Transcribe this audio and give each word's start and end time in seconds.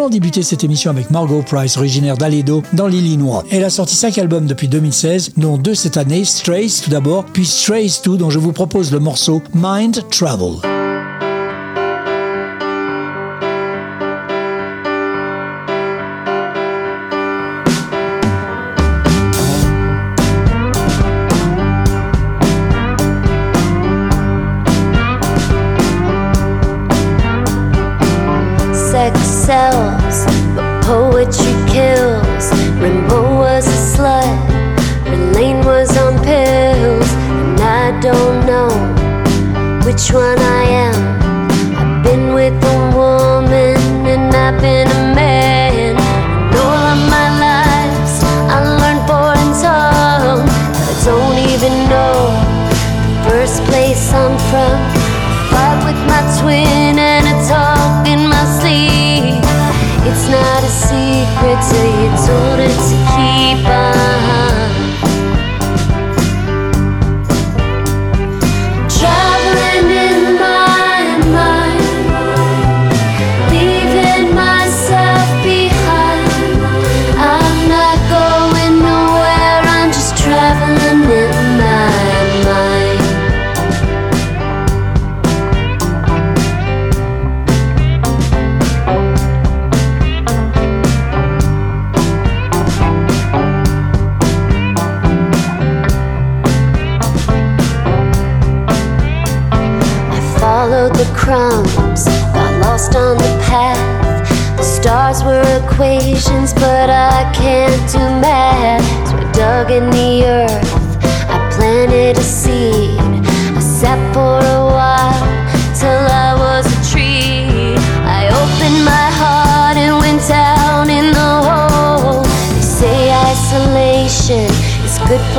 Allons 0.00 0.08
débuter 0.08 0.42
cette 0.42 0.64
émission 0.64 0.90
avec 0.90 1.10
Margot 1.10 1.42
Price, 1.42 1.76
originaire 1.76 2.16
d'Aledo, 2.16 2.62
dans 2.72 2.86
l'Illinois. 2.86 3.44
Elle 3.50 3.64
a 3.64 3.70
sorti 3.70 3.94
cinq 3.96 4.16
albums 4.16 4.46
depuis 4.46 4.66
2016, 4.66 5.32
dont 5.36 5.58
deux 5.58 5.74
cette 5.74 5.98
année, 5.98 6.24
Strays 6.24 6.68
tout 6.82 6.88
d'abord, 6.88 7.26
puis 7.26 7.44
Strays 7.44 8.00
2, 8.02 8.16
dont 8.16 8.30
je 8.30 8.38
vous 8.38 8.52
propose 8.52 8.92
le 8.92 8.98
morceau 8.98 9.42
Mind 9.54 10.08
Travel. 10.08 10.79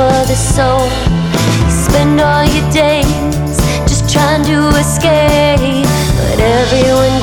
For 0.02 0.26
the 0.26 0.34
soul. 0.34 0.88
Spend 1.70 2.20
all 2.20 2.44
your 2.54 2.68
days 2.72 3.56
just 3.90 4.10
trying 4.10 4.42
to 4.52 4.58
escape, 4.82 5.86
but 6.18 6.38
everyone 6.58 7.21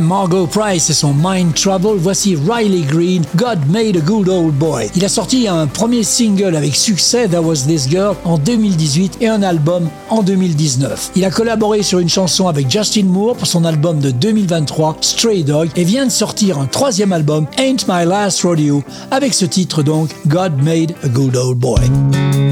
Margot 0.00 0.46
Price 0.46 0.90
et 0.90 0.94
son 0.94 1.14
Mind 1.14 1.54
Trouble, 1.54 1.98
voici 1.98 2.36
Riley 2.36 2.82
Green, 2.82 3.22
God 3.36 3.58
Made 3.68 3.96
a 3.96 4.00
Good 4.00 4.28
Old 4.28 4.54
Boy. 4.54 4.90
Il 4.96 5.04
a 5.04 5.08
sorti 5.08 5.46
un 5.48 5.66
premier 5.66 6.02
single 6.02 6.56
avec 6.56 6.74
succès, 6.74 7.28
That 7.28 7.42
Was 7.42 7.66
This 7.66 7.88
Girl, 7.88 8.16
en 8.24 8.38
2018 8.38 9.18
et 9.20 9.28
un 9.28 9.42
album 9.42 9.88
en 10.08 10.22
2019. 10.22 11.12
Il 11.16 11.24
a 11.24 11.30
collaboré 11.30 11.82
sur 11.82 11.98
une 11.98 12.08
chanson 12.08 12.48
avec 12.48 12.70
Justin 12.70 13.04
Moore 13.04 13.36
pour 13.36 13.46
son 13.46 13.64
album 13.64 14.00
de 14.00 14.10
2023, 14.10 14.96
Stray 15.00 15.44
Dog, 15.44 15.68
et 15.76 15.84
vient 15.84 16.06
de 16.06 16.10
sortir 16.10 16.58
un 16.58 16.66
troisième 16.66 17.12
album, 17.12 17.46
Ain't 17.58 17.86
My 17.88 18.04
Last 18.04 18.42
Rodeo, 18.42 18.82
avec 19.10 19.34
ce 19.34 19.44
titre 19.44 19.82
donc, 19.82 20.10
God 20.26 20.62
Made 20.62 20.94
a 21.02 21.08
Good 21.08 21.36
Old 21.36 21.58
Boy. 21.58 22.49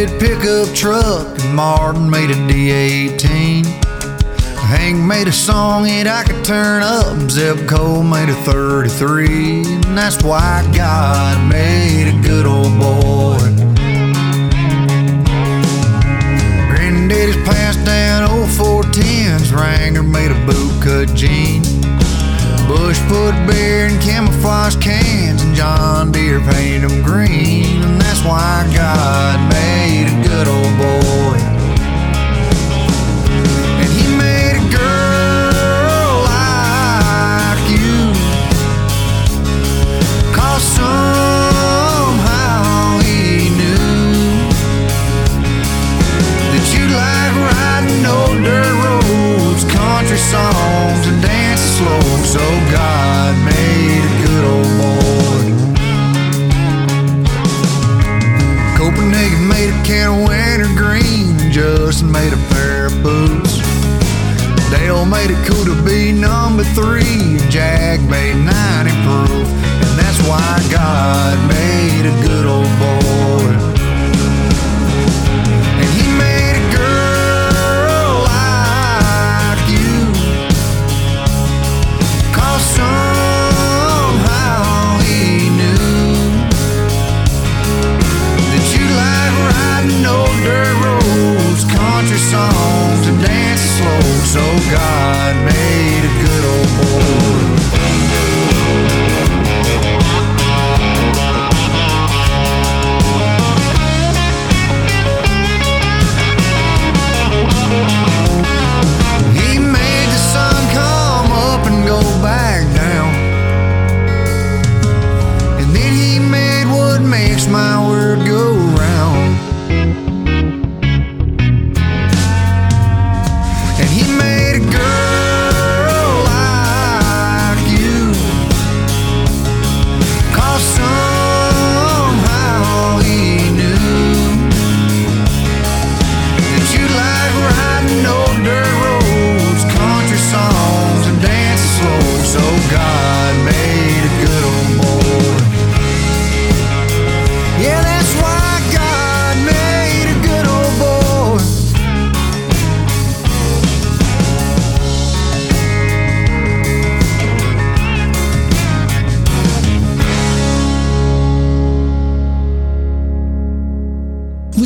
Bed 0.00 0.18
pickup 0.18 0.74
truck, 0.74 1.26
and 1.44 1.54
Martin 1.54 2.08
made 2.08 2.30
a 2.30 2.34
D18. 2.34 3.66
Hank 4.56 4.96
made 4.96 5.28
a 5.28 5.32
song 5.32 5.82
that 5.82 6.06
I 6.06 6.22
could 6.24 6.42
turn 6.42 6.82
up. 6.82 7.18
Zebco 7.28 8.00
made 8.08 8.30
a 8.30 8.34
33. 8.34 9.62
And 9.84 9.98
that's 9.98 10.22
why 10.22 10.66
God 10.74 11.52
made 11.52 12.08
a 12.08 12.22
good 12.22 12.46
old 12.46 12.72
boy. 12.80 13.44
Granddaddy's 16.70 17.36
passed 17.44 17.84
down 17.84 18.30
old 18.30 18.48
410s. 18.48 19.52
Wrangler 19.54 20.02
made 20.02 20.30
a 20.30 20.40
bootcut 20.46 21.14
jean. 21.14 21.60
Busch 22.66 22.98
put 23.00 23.32
beer 23.46 23.88
in 23.88 24.00
camouflage 24.00 24.76
cans. 24.76 25.42
And 25.42 25.54
John 25.54 26.10
Deere 26.10 26.40
painted 26.40 26.88
them 26.88 27.02
green. 27.02 27.82
And 27.82 28.00
that's 28.00 28.24
why 28.24 28.64
God 28.74 29.52
made 29.52 29.69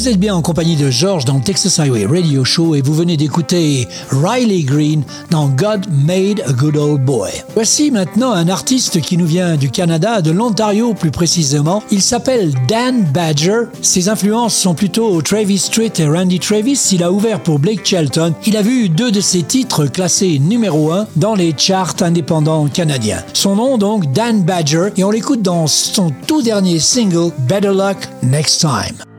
Vous 0.04 0.10
êtes 0.10 0.20
bien 0.20 0.34
en 0.34 0.42
compagnie 0.42 0.76
de 0.76 0.90
George 0.90 1.24
dans 1.24 1.36
le 1.36 1.40
Texas 1.40 1.78
Highway 1.78 2.04
Radio 2.04 2.44
Show 2.44 2.74
et 2.74 2.82
vous 2.82 2.92
venez 2.92 3.16
d'écouter 3.16 3.88
Riley 4.10 4.60
Green 4.60 5.02
dans 5.30 5.48
God 5.48 5.86
Made 5.90 6.42
a 6.46 6.52
Good 6.52 6.76
Old 6.76 7.02
Boy. 7.02 7.30
Voici 7.54 7.90
maintenant 7.90 8.30
un 8.30 8.50
artiste 8.50 9.00
qui 9.00 9.16
nous 9.16 9.24
vient 9.24 9.56
du 9.56 9.70
Canada, 9.70 10.20
de 10.20 10.30
l'Ontario 10.30 10.92
plus 10.92 11.10
précisément. 11.10 11.82
Il 11.90 12.02
s'appelle 12.02 12.52
Dan 12.68 13.04
Badger. 13.14 13.62
Ses 13.80 14.10
influences 14.10 14.54
sont 14.54 14.74
plutôt 14.74 15.22
Travis 15.22 15.56
Street 15.56 15.92
et 15.96 16.06
Randy 16.06 16.38
Travis. 16.38 16.90
Il 16.92 17.02
a 17.02 17.10
ouvert 17.10 17.42
pour 17.42 17.58
Blake 17.58 17.86
Shelton. 17.86 18.34
Il 18.44 18.58
a 18.58 18.62
vu 18.62 18.90
deux 18.90 19.10
de 19.10 19.22
ses 19.22 19.42
titres 19.42 19.86
classés 19.86 20.38
numéro 20.38 20.92
1 20.92 21.06
dans 21.16 21.34
les 21.34 21.54
charts 21.56 21.96
indépendants 22.02 22.66
canadiens. 22.66 23.24
Son 23.32 23.56
nom 23.56 23.78
donc 23.78 24.12
Dan 24.12 24.42
Badger 24.42 24.90
et 24.98 25.02
on 25.02 25.10
l'écoute 25.10 25.40
dans 25.40 25.66
son 25.66 26.12
tout 26.26 26.42
dernier 26.42 26.78
single 26.78 27.32
Better 27.48 27.72
Luck 27.72 27.96
Next 28.22 28.60
Time. 28.60 29.13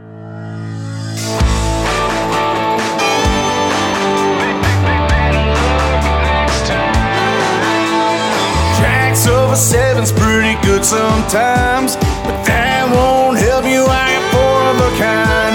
Good 10.66 10.84
sometimes, 10.84 11.96
but 12.26 12.42
that 12.50 12.90
won't 12.90 13.38
help 13.38 13.66
you. 13.70 13.86
I 13.86 14.10
am 14.18 14.26
four 14.34 14.60
of 14.74 14.78
a 14.82 14.92
kind. 14.98 15.54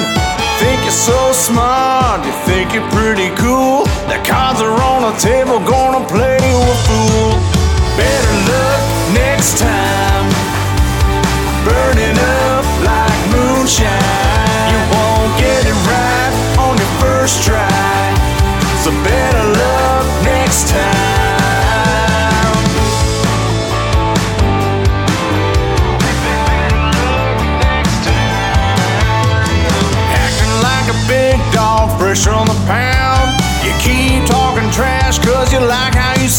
Think 0.63 0.79
you're 0.87 1.03
so 1.11 1.33
smart, 1.35 2.23
you 2.23 2.35
think 2.47 2.73
you're 2.75 2.91
pretty 2.95 3.35
cool. 3.35 3.91
The 4.07 4.23
cards 4.23 4.63
are 4.63 4.71
on 4.71 5.11
the 5.11 5.15
table, 5.19 5.59
gonna 5.67 6.07
play 6.07 6.30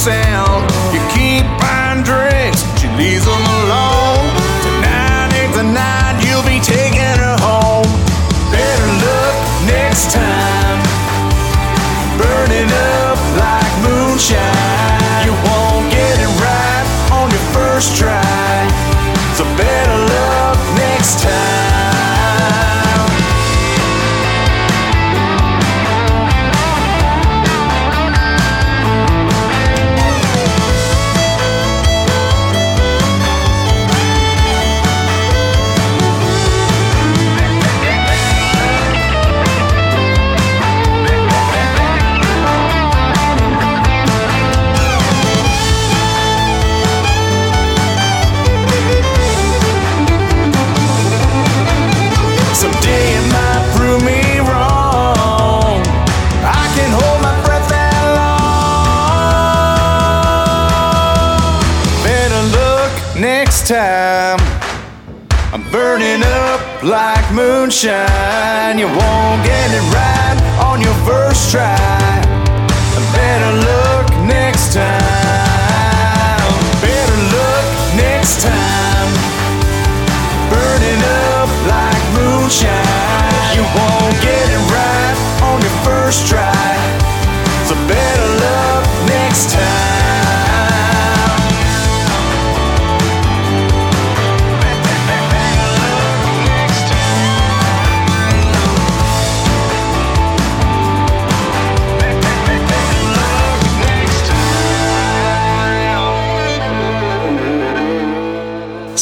sound. 0.02 0.51
Moonshine. 67.84 68.11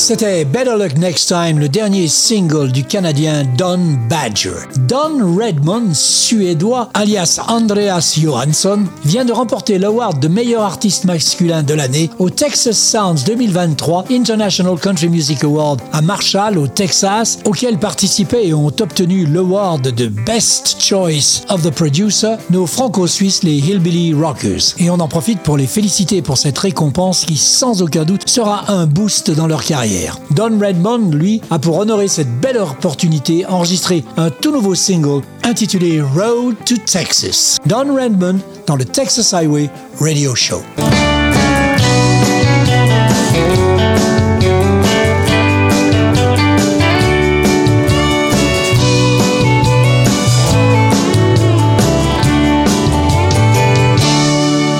C'était 0.09 0.43
Better 0.43 0.75
Luck 0.75 0.97
Next 0.97 1.27
Time, 1.27 1.59
le 1.59 1.69
dernier 1.69 2.07
single 2.07 2.71
du 2.71 2.83
Canadien 2.83 3.43
Don 3.59 3.77
Badger. 4.09 4.55
Don 4.87 5.37
Redmond, 5.37 5.93
suédois, 5.93 6.89
alias 6.95 7.39
Andreas 7.47 8.17
Johansson, 8.19 8.85
vient 9.05 9.23
de 9.23 9.31
remporter 9.31 9.77
l'award 9.77 10.19
de 10.19 10.27
meilleur 10.27 10.63
artiste 10.63 11.05
masculin 11.05 11.61
de 11.61 11.75
l'année 11.75 12.09
au 12.17 12.31
Texas 12.31 12.75
Sounds 12.75 13.23
2023 13.23 14.05
International 14.09 14.79
Country 14.79 15.09
Music 15.09 15.43
Award 15.43 15.79
à 15.93 16.01
Marshall, 16.01 16.57
au 16.57 16.65
Texas, 16.65 17.37
auquel 17.45 17.77
participaient 17.77 18.47
et 18.47 18.53
ont 18.55 18.65
obtenu 18.65 19.27
l'award 19.27 19.83
de 19.91 20.07
Best 20.07 20.77
Choice 20.81 21.43
of 21.49 21.61
the 21.61 21.69
Producer, 21.69 22.37
nos 22.49 22.65
franco-suisses, 22.65 23.43
les 23.43 23.57
Hillbilly 23.57 24.15
Rockers. 24.15 24.73
Et 24.79 24.89
on 24.89 24.99
en 24.99 25.07
profite 25.07 25.43
pour 25.43 25.55
les 25.55 25.67
féliciter 25.67 26.23
pour 26.23 26.39
cette 26.39 26.57
récompense 26.57 27.25
qui, 27.25 27.37
sans 27.37 27.83
aucun 27.83 28.05
doute, 28.05 28.27
sera 28.27 28.71
un 28.71 28.87
boost 28.87 29.29
dans 29.29 29.45
leur 29.45 29.63
carrière. 29.63 29.98
Don 30.31 30.59
Redmond, 30.59 31.11
lui, 31.11 31.41
a 31.49 31.59
pour 31.59 31.79
honorer 31.79 32.07
cette 32.07 32.39
belle 32.39 32.57
opportunité 32.57 33.45
enregistré 33.45 34.03
un 34.17 34.29
tout 34.29 34.51
nouveau 34.51 34.75
single 34.75 35.21
intitulé 35.43 36.01
Road 36.01 36.55
to 36.65 36.75
Texas. 36.85 37.57
Don 37.65 37.93
Redmond 37.93 38.39
dans 38.67 38.75
le 38.75 38.85
Texas 38.85 39.33
Highway 39.33 39.69
Radio 39.99 40.35
Show. 40.35 40.61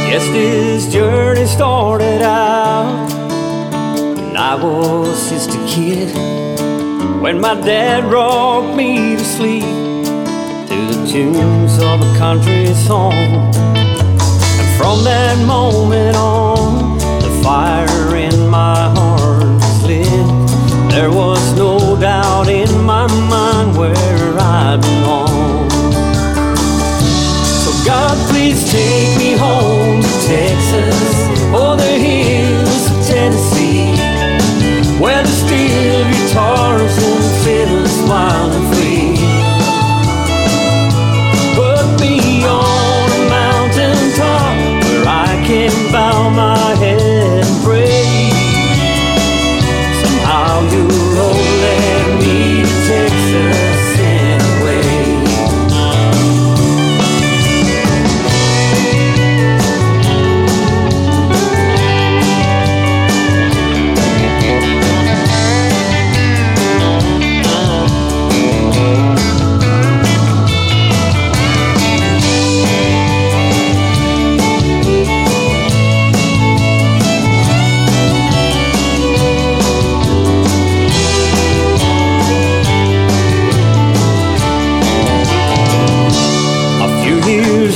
Yes, 0.10 0.28
this 0.32 0.92
journey 0.92 1.46
started 1.46 2.19
I 4.50 4.56
was 4.56 5.30
just 5.30 5.52
a 5.52 5.64
kid. 5.68 6.10
When 7.22 7.40
my 7.40 7.54
dad 7.54 8.06
rocked 8.06 8.76
me 8.76 9.16
to 9.16 9.24
sleep 9.24 9.62
to 9.62 10.78
the 10.92 11.08
tunes 11.08 11.78
of 11.78 12.02
a 12.02 12.18
country 12.18 12.66
song. 12.74 13.14
And 13.14 14.70
from 14.76 15.04
that 15.04 15.38
moment 15.46 16.16
on, 16.18 16.98
the 16.98 17.30
fire 17.44 18.16
in 18.16 18.48
my 18.48 18.90
heart 18.98 19.44
was 19.62 19.84
lit. 19.84 20.28
There 20.90 21.12
was 21.12 21.56
no 21.56 21.96
doubt 22.00 22.50
in 22.50 22.72
my 22.82 23.06
mind 23.30 23.78
where 23.78 24.34
I 24.40 24.78
belong. 24.78 25.70
So 27.62 27.70
God, 27.86 28.18
please 28.32 28.68
take 28.72 29.16
me 29.16 29.38
home 29.38 30.02
to 30.02 30.14
Texas 30.26 30.99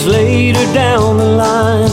later 0.05 0.65
down 0.73 1.17
the 1.17 1.25
line, 1.25 1.89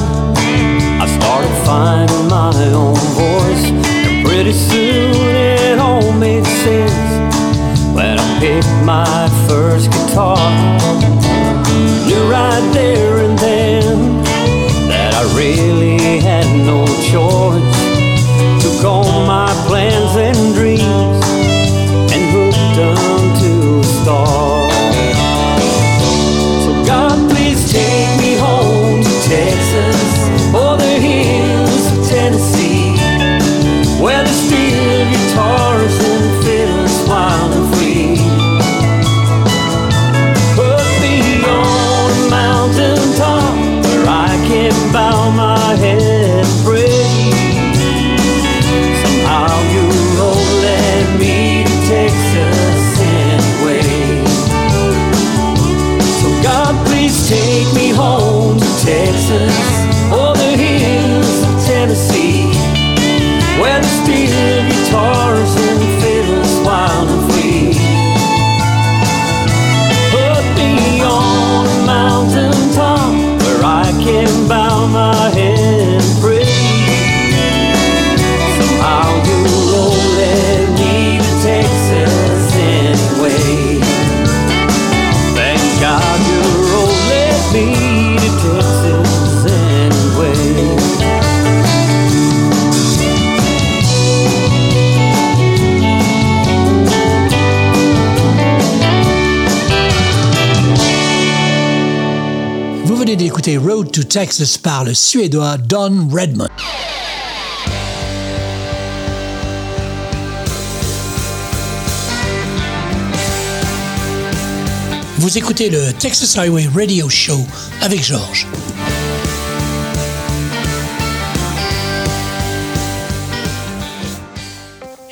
I 1.00 1.06
started 1.18 1.54
finding 1.64 2.28
my 2.28 2.52
own 2.72 2.96
voice. 3.14 3.64
And 4.06 4.26
pretty 4.26 4.52
soon 4.52 5.14
it 5.36 5.78
all 5.78 6.12
made 6.12 6.44
sense 6.46 6.92
when 7.94 8.18
I 8.18 8.38
picked 8.40 8.84
my 8.84 9.28
first 9.46 9.90
guitar. 9.90 10.38
Knew 12.06 12.24
right 12.30 12.70
there 12.72 13.18
and 13.18 13.38
then 13.38 14.22
that 14.88 15.14
I 15.14 15.22
really 15.36 16.18
had 16.18 16.46
no 16.66 16.86
choice. 17.10 17.59
Road 103.48 103.90
to 103.90 104.02
Texas 104.02 104.58
par 104.58 104.84
le 104.84 104.92
Suédois 104.92 105.56
Don 105.56 106.08
Redmond. 106.12 106.48
Vous 115.18 115.38
écoutez 115.38 115.70
le 115.70 115.92
Texas 115.94 116.36
Highway 116.36 116.68
Radio 116.74 117.08
Show 117.08 117.40
avec 117.80 118.04
Georges. 118.04 118.46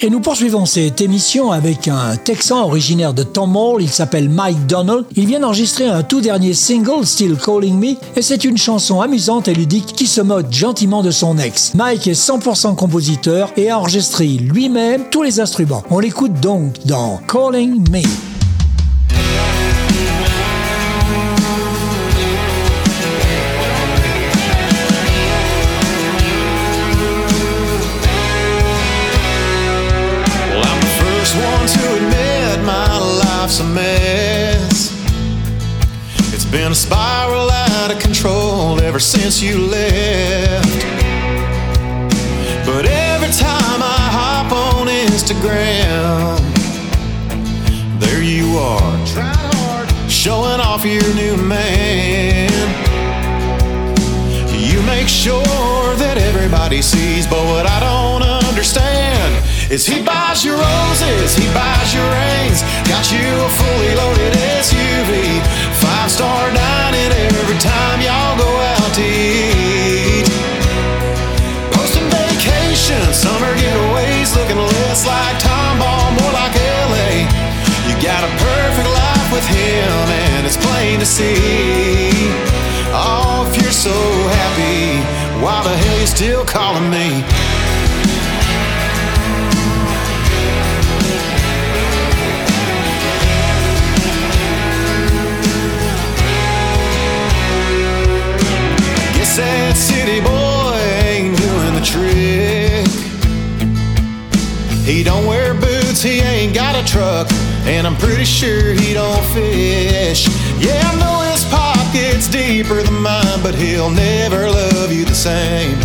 Et 0.00 0.11
nous 0.11 0.21
poursuivons 0.21 0.64
cette 0.64 1.00
émission 1.00 1.50
avec 1.50 1.88
un 1.88 2.14
Texan 2.17 2.62
originaire 2.62 3.14
de 3.14 3.25
Tom 3.25 3.57
Hall, 3.57 3.83
il 3.83 3.88
s'appelle 3.88 4.28
Mike 4.28 4.67
Donald. 4.67 5.05
Il 5.17 5.26
vient 5.26 5.40
d'enregistrer 5.40 5.87
un 5.87 6.05
tout 6.05 6.21
dernier 6.21 6.55
single, 6.55 7.05
Still 7.05 7.37
Calling 7.37 7.76
Me, 7.76 7.97
et 8.14 8.23
c'est 8.23 8.45
une 8.45 8.57
chanson 8.57 9.00
amusante 9.00 9.49
et 9.49 9.55
ludique 9.55 9.87
qui 9.87 10.07
se 10.07 10.21
moque 10.21 10.52
gentiment 10.52 11.02
de 11.02 11.11
son 11.11 11.37
ex. 11.38 11.75
Mike 11.75 12.07
est 12.07 12.12
100% 12.12 12.76
compositeur 12.76 13.50
et 13.57 13.71
a 13.71 13.78
enregistré 13.81 14.28
lui-même 14.28 15.07
tous 15.11 15.25
les 15.25 15.40
instruments. 15.40 15.83
On 15.90 15.99
l'écoute 15.99 16.38
donc 16.40 16.75
dans 16.87 17.21
Calling 17.26 17.90
Me. 17.90 18.38
Control 38.00 38.81
ever 38.81 38.99
since 38.99 39.43
you 39.43 39.59
left. 39.59 40.81
But 42.67 42.85
every 42.87 43.33
time 43.33 43.81
I 43.83 44.00
hop 44.19 44.52
on 44.52 44.87
Instagram, 44.88 46.38
there 47.99 48.23
you 48.23 48.57
are, 48.59 50.09
showing 50.09 50.61
off 50.61 50.85
your 50.85 51.14
new 51.14 51.37
man. 51.37 52.50
You 54.52 54.83
make 54.83 55.09
sure 55.09 55.43
that 55.97 56.19
everybody 56.19 56.83
sees, 56.83 57.26
but 57.26 57.43
what 57.47 57.67
I 57.67 57.81
don't 57.81 58.23
understand 58.49 59.33
is 59.71 59.87
he 59.87 60.02
buys 60.02 60.45
you 60.45 60.52
roses, 60.52 61.37
he 61.37 61.47
buys 61.52 61.95
you 61.95 62.00
rings, 62.00 62.61
got 62.88 63.05
you 63.12 63.21
a 63.21 63.49
fully 63.52 63.93
loaded 63.97 64.33
SUV, 64.61 65.40
five 65.78 66.11
star 66.11 66.50
dining 66.50 67.11
every 67.38 67.58
time 67.58 68.00
y'all 68.00 68.37
go 68.38 68.50
out 68.75 68.90
to 68.94 69.02
eat. 69.02 70.26
Posting 71.73 72.08
vacations, 72.11 73.14
summer 73.14 73.52
getaways, 73.54 74.35
looking 74.35 74.58
less 74.58 75.06
like 75.06 75.37
Tomball, 75.38 76.08
more 76.18 76.32
like 76.35 76.54
LA. 76.54 77.26
You 77.87 77.94
got 78.02 78.23
a 78.26 78.30
perfect 78.42 78.90
life 78.90 79.28
with 79.32 79.47
him, 79.47 79.92
and 80.26 80.47
it's 80.47 80.56
plain 80.56 80.99
to 81.00 81.06
see. 81.06 82.11
Oh, 82.90 83.47
if 83.49 83.62
you're 83.62 83.70
so 83.73 83.94
happy, 84.40 84.99
why 85.42 85.62
the 85.62 85.76
hell 85.76 86.00
you 86.00 86.06
still 86.06 86.44
calling 86.44 86.90
me? 86.90 87.23
A 106.78 106.85
truck, 106.85 107.26
and 107.66 107.87
I'm 107.87 107.97
pretty 107.97 108.25
sure 108.25 108.73
he 108.73 108.94
don't 108.94 109.25
fish. 109.35 110.28
Yeah, 110.58 110.78
I 110.84 110.95
know 111.02 111.30
his 111.30 111.45
pocket's 111.47 112.28
deeper 112.28 112.82
than 112.82 113.02
mine, 113.02 113.43
but 113.43 113.54
he'll 113.54 113.91
never 113.91 114.49
love 114.49 114.93
you 114.93 115.04
the 115.04 115.14
same. 115.14 115.78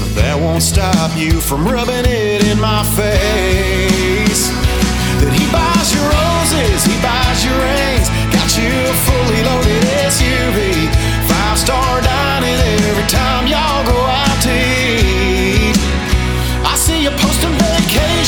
But 0.00 0.12
that 0.20 0.36
won't 0.38 0.62
stop 0.62 1.16
you 1.16 1.40
from 1.40 1.64
rubbing 1.64 2.04
it 2.04 2.44
in 2.44 2.60
my 2.60 2.84
face. 2.92 4.52
That 5.24 5.32
he 5.32 5.46
buys 5.48 5.88
you 5.94 6.02
roses, 6.04 6.84
he 6.84 6.96
buys 7.00 7.40
you 7.40 7.54
rings, 7.56 8.08
got 8.28 8.48
you 8.60 8.68
a 8.68 8.94
fully 9.08 9.40
loaded 9.40 9.84
SUV, 10.04 10.84
five 11.28 11.56
star 11.56 12.02
dining 12.02 12.60
every 12.92 13.08
time 13.08 13.46
y'all 13.46 13.86
go 13.88 13.93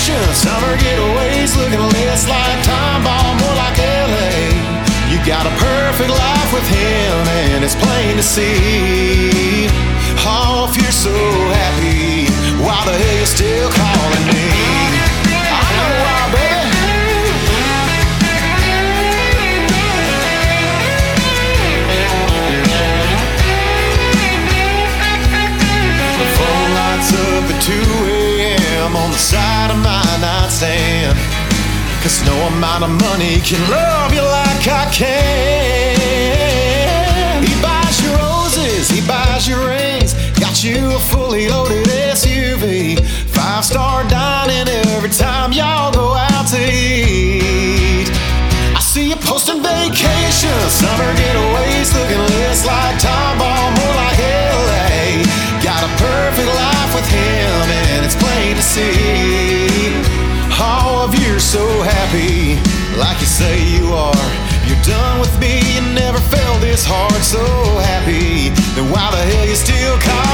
vacations, 0.07 0.37
summer 0.37 0.77
getaways, 0.77 1.57
looking 1.57 1.81
less 1.81 2.29
like 2.29 2.59
Tomball, 2.65 3.39
more 3.41 3.55
like 3.57 3.79
LA. 3.79 4.55
You 5.11 5.19
got 5.27 5.47
a 5.47 5.51
perfect 5.59 6.11
life 6.11 6.53
with 6.53 6.69
him, 6.69 7.29
and 7.29 7.65
it's 7.65 7.75
plain 7.75 8.17
to 8.17 8.23
see. 8.23 9.69
Oh, 10.29 10.69
if 10.71 10.77
you're 10.81 10.93
so 10.93 11.11
happy, 11.11 12.27
why 12.63 12.85
the 12.85 12.93
hell 12.93 13.19
you 13.19 13.27
still 13.27 13.71
calling 13.71 14.27
me? 14.31 14.49
I 15.51 15.71
know 15.77 15.93
why, 16.03 16.21
baby. 16.35 16.55
The 26.19 26.27
phone 26.37 26.71
lights 26.75 27.13
up 27.13 27.45
at 27.55 27.63
2 27.63 28.16
side 29.17 29.71
of 29.71 29.79
my 29.79 30.05
nightstand. 30.21 31.17
Cause 32.03 32.23
no 32.25 32.37
amount 32.49 32.85
of 32.85 32.91
money 32.91 33.41
can 33.41 33.59
love 33.71 34.13
you 34.13 34.23
like 34.23 34.69
I 34.69 34.85
can. 34.93 35.97
He 37.43 37.55
buys 37.63 38.01
you 38.03 38.13
roses, 38.15 38.91
he 38.91 39.01
buys 39.09 39.49
you 39.49 39.57
rings, 39.67 40.13
got 40.39 40.63
you 40.63 40.95
a 40.95 40.99
fully 40.99 41.49
loaded 41.49 41.87
SUV. 41.89 43.01
Five 43.35 43.65
star 43.65 44.05
dining 44.09 44.69
every 44.95 45.11
time 45.11 45.53
y'all 45.53 45.93
go 45.93 46.15
out 46.15 46.47
to 46.49 46.61
eat. 46.61 48.11
I 48.77 48.81
see 48.81 49.09
you 49.09 49.17
posting 49.17 49.63
vacations, 49.63 50.73
summer 50.73 51.13
getaways, 51.15 51.93
looking 51.95 52.23
less 52.37 52.65
like 52.67 52.99
Tomball, 53.01 53.73
more 53.79 53.95
like. 53.97 54.46
Perfect 55.99 56.49
life 56.49 56.95
with 56.95 57.09
him, 57.09 57.71
and 57.89 58.05
it's 58.05 58.15
plain 58.15 58.57
to 58.57 58.63
see. 58.63 59.67
All 60.61 61.05
of 61.05 61.15
you're 61.19 61.41
so 61.41 61.65
happy, 61.83 62.57
like 62.99 63.19
you 63.21 63.27
say 63.27 63.63
you 63.65 63.93
are. 63.93 64.29
You're 64.67 64.83
done 64.83 65.21
with 65.21 65.39
me, 65.39 65.61
you 65.75 65.83
never 65.95 66.19
felt 66.19 66.61
this 66.61 66.85
hard, 66.85 67.23
so 67.23 67.45
happy. 67.91 68.51
Then 68.75 68.91
why 68.91 69.11
the 69.11 69.23
hell 69.31 69.47
you 69.47 69.55
still 69.55 69.99
calling 69.99 70.26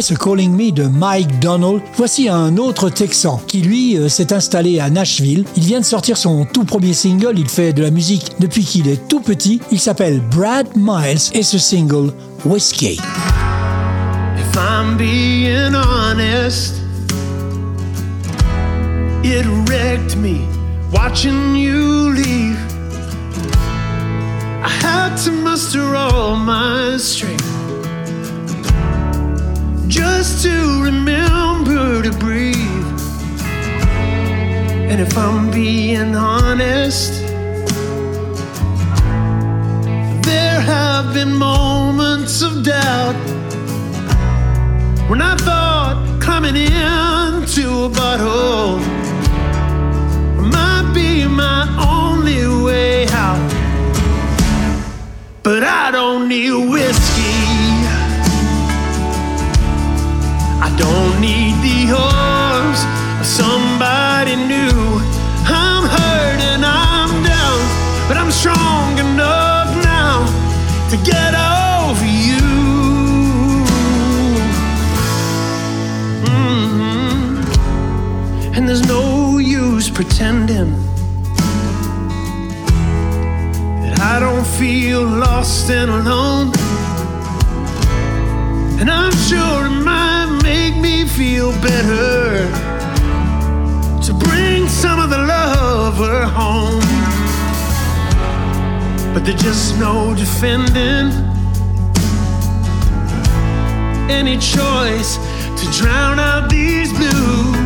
Calling 0.00 0.54
Me 0.54 0.70
de 0.70 0.84
Mike 0.84 1.40
Donald, 1.40 1.80
voici 1.96 2.28
un 2.28 2.56
autre 2.56 2.88
Texan 2.88 3.40
qui 3.48 3.62
lui 3.62 3.96
euh, 3.96 4.08
s'est 4.08 4.32
installé 4.32 4.78
à 4.78 4.90
Nashville. 4.90 5.44
Il 5.56 5.64
vient 5.64 5.80
de 5.80 5.84
sortir 5.84 6.16
son 6.16 6.44
tout 6.44 6.64
premier 6.64 6.92
single, 6.92 7.36
il 7.36 7.48
fait 7.48 7.72
de 7.72 7.82
la 7.82 7.90
musique 7.90 8.30
depuis 8.38 8.64
qu'il 8.64 8.86
est 8.86 9.08
tout 9.08 9.18
petit. 9.18 9.60
Il 9.72 9.80
s'appelle 9.80 10.20
Brad 10.20 10.68
Miles 10.76 11.18
et 11.32 11.42
ce 11.42 11.58
single 11.58 12.12
Whiskey. 12.44 12.96
If 14.36 14.56
I'm 14.56 14.96
being 14.96 15.74
honest, 15.74 16.76
it 19.24 19.44
wrecked 19.68 20.16
me 20.16 20.46
watching 20.92 21.56
you 21.56 22.12
leave. 22.12 22.56
I 24.62 24.68
had 24.68 25.16
to 25.24 25.32
muster 25.32 25.96
all 25.96 26.36
my 26.36 26.96
strength 26.98 27.57
just 29.88 30.42
to 30.42 30.82
remember 30.82 32.02
to 32.02 32.12
breathe. 32.18 32.56
And 34.90 35.00
if 35.00 35.16
I'm 35.16 35.50
being 35.50 36.14
honest, 36.14 37.12
there 40.24 40.60
have 40.60 41.14
been 41.14 41.34
moments 41.34 42.42
of 42.42 42.62
doubt 42.62 43.16
when 45.08 45.22
I 45.22 45.34
thought 45.36 46.20
climbing 46.20 46.56
into 46.56 47.84
a 47.84 47.88
bottle 47.88 48.78
might 50.52 50.92
be 50.94 51.26
my 51.26 51.64
only 51.80 52.46
way 52.62 53.08
out. 53.08 53.50
But 55.42 55.64
I 55.64 55.90
don't 55.90 56.28
need 56.28 56.52
whiskey. 56.70 57.37
don't 60.78 61.20
need 61.20 61.54
the 61.68 61.92
arms 61.92 62.80
of 63.20 63.26
somebody 63.26 64.36
new. 64.36 65.00
I'm 65.44 65.84
hurt 65.96 66.40
and 66.52 66.64
I'm 66.64 67.10
down, 67.22 67.60
but 68.08 68.16
I'm 68.16 68.30
strong 68.30 68.98
enough 68.98 69.74
now 69.84 70.26
to 70.90 70.96
get 71.12 71.34
over 71.34 72.06
you. 72.28 72.46
Mm-hmm. 76.30 77.28
And 78.54 78.68
there's 78.68 78.86
no 78.86 79.38
use 79.38 79.90
pretending 79.90 80.70
that 83.82 83.98
I 84.00 84.20
don't 84.20 84.46
feel 84.46 85.02
lost 85.02 85.70
and 85.70 85.90
alone. 85.90 86.52
And 88.80 88.88
I'm 88.88 89.12
sure 89.28 89.68
my 89.68 89.97
feel 91.18 91.50
better 91.60 92.46
to 94.00 94.14
bring 94.14 94.68
some 94.68 95.00
of 95.00 95.10
the 95.10 95.18
lover 95.18 96.24
home. 96.26 96.80
But 99.12 99.24
there's 99.24 99.42
just 99.42 99.80
no 99.80 100.14
defending 100.14 101.10
any 104.08 104.38
choice 104.38 105.16
to 105.58 105.64
drown 105.76 106.20
out 106.20 106.48
these 106.50 106.92
blues. 106.92 107.57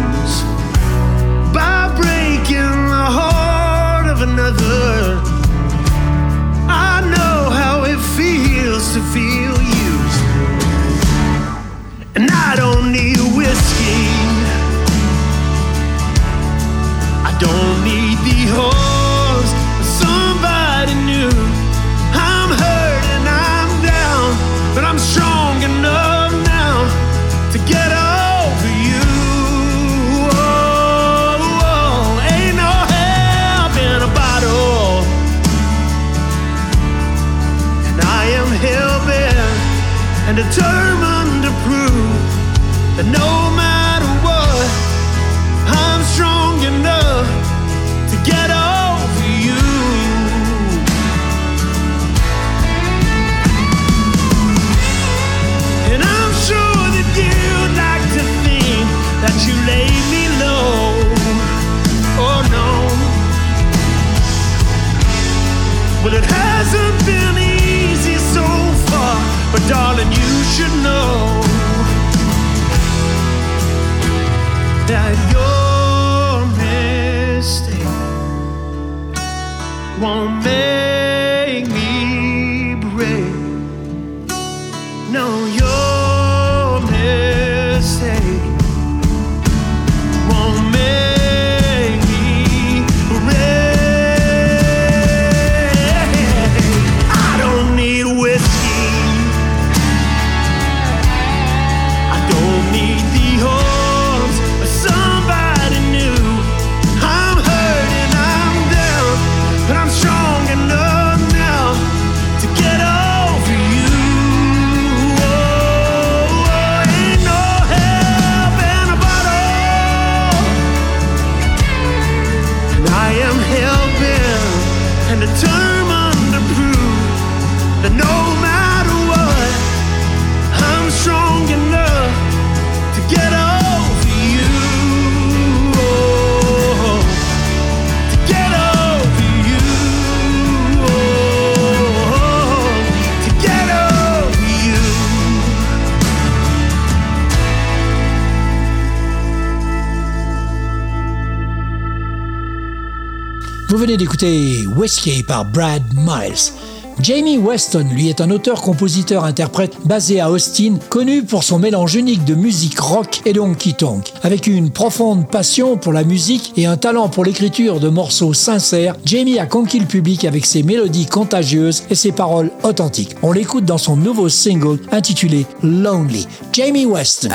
Whiskey 154.23 155.25
par 155.27 155.45
Brad 155.45 155.83
Miles. 155.97 156.53
Jamie 157.01 157.39
Weston, 157.39 157.87
lui, 157.91 158.09
est 158.09 158.21
un 158.21 158.31
auteur-compositeur-interprète 158.31 159.75
basé 159.85 160.21
à 160.21 160.31
Austin, 160.31 160.77
connu 160.91 161.25
pour 161.25 161.43
son 161.43 161.59
mélange 161.59 161.97
unique 161.97 162.25
de 162.25 162.35
musique 162.37 162.79
rock 162.79 163.23
et 163.25 163.33
de 163.33 163.41
honky 163.41 163.75
tonk. 163.75 164.13
Avec 164.23 164.47
une 164.47 164.71
profonde 164.71 165.29
passion 165.29 165.77
pour 165.77 165.93
la 165.93 166.05
musique 166.05 166.53
et 166.57 166.67
un 166.67 166.77
talent 166.77 167.09
pour 167.09 167.25
l'écriture 167.25 167.81
de 167.81 167.89
morceaux 167.89 168.33
sincères, 168.33 168.95
Jamie 169.05 169.41
a 169.41 169.47
conquis 169.47 169.81
le 169.81 169.87
public 169.87 170.25
avec 170.25 170.47
ses 170.47 170.63
mélodies 170.63 171.07
contagieuses 171.07 171.83
et 171.91 171.97
ses 171.97 172.13
paroles 172.13 172.53
authentiques. 172.63 173.17
On 173.23 173.33
l'écoute 173.33 173.65
dans 173.65 173.79
son 173.79 173.97
nouveau 173.97 174.29
single 174.29 174.79
intitulé 174.93 175.47
Lonely. 175.63 176.29
Jamie 176.53 176.87
Weston. 176.87 177.31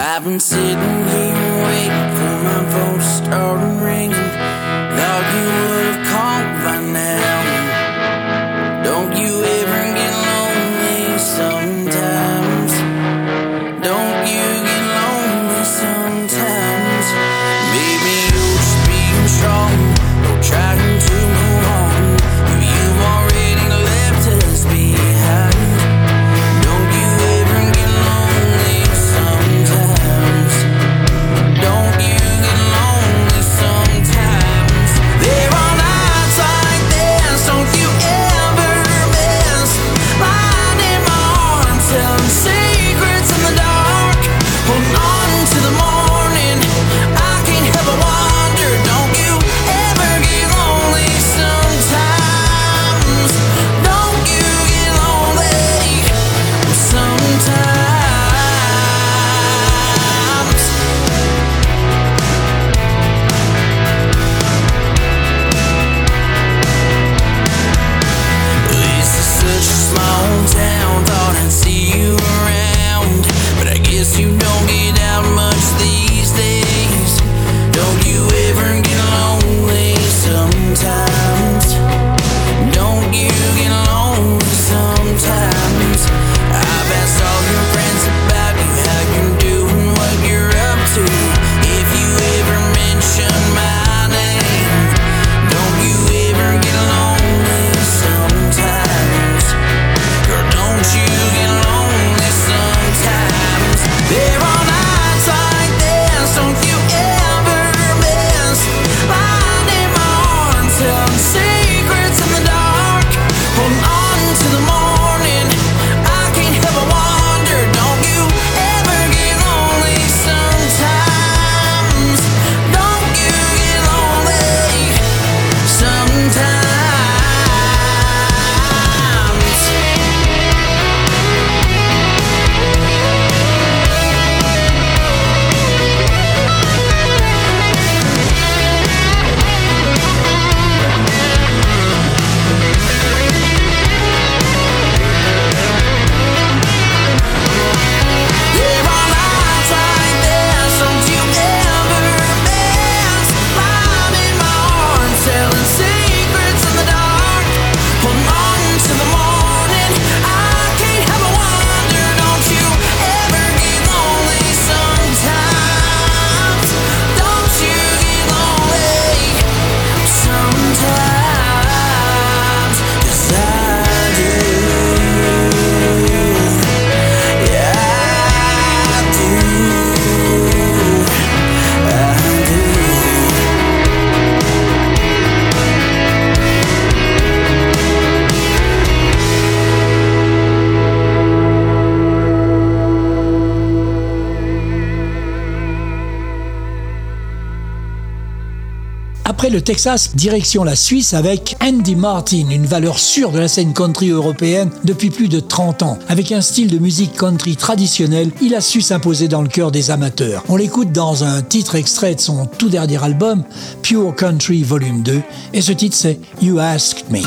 Le 199.49 199.61
Texas, 199.61 200.13
direction 200.13 200.65
la 200.65 200.75
Suisse 200.75 201.13
avec 201.13 201.55
Andy 201.63 201.95
Martin, 201.95 202.49
une 202.51 202.65
valeur 202.65 202.99
sûre 202.99 203.31
de 203.31 203.39
la 203.39 203.47
scène 203.47 203.73
country 203.73 204.09
européenne 204.09 204.69
depuis 204.83 205.09
plus 205.09 205.29
de 205.29 205.39
30 205.39 205.83
ans. 205.83 205.99
Avec 206.09 206.33
un 206.33 206.41
style 206.41 206.69
de 206.69 206.77
musique 206.77 207.15
country 207.15 207.55
traditionnel, 207.55 208.31
il 208.41 208.55
a 208.55 208.61
su 208.61 208.81
s'imposer 208.81 209.29
dans 209.29 209.41
le 209.41 209.47
cœur 209.47 209.71
des 209.71 209.89
amateurs. 209.89 210.43
On 210.49 210.57
l'écoute 210.57 210.91
dans 210.91 211.23
un 211.23 211.41
titre 211.41 211.75
extrait 211.75 212.15
de 212.15 212.19
son 212.19 212.45
tout 212.45 212.67
dernier 212.67 213.01
album, 213.01 213.43
Pure 213.83 214.13
Country 214.15 214.63
Volume 214.63 215.01
2, 215.01 215.21
et 215.53 215.61
ce 215.61 215.71
titre 215.71 215.95
c'est 215.95 216.19
You 216.41 216.59
Asked 216.59 217.09
Me. 217.09 217.21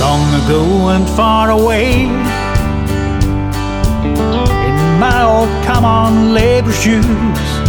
Long 0.00 0.26
ago 0.44 0.90
and 0.90 1.06
far 1.16 1.48
away, 1.50 2.08
in 4.04 4.98
my 5.00 5.24
old 5.24 5.48
labor 6.34 6.72
shoes, 6.72 7.67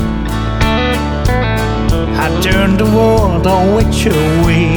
I 2.29 2.41
turned 2.41 2.79
the 2.79 2.85
world 2.85 3.47
on 3.47 3.75
which 3.75 4.05
way. 4.45 4.75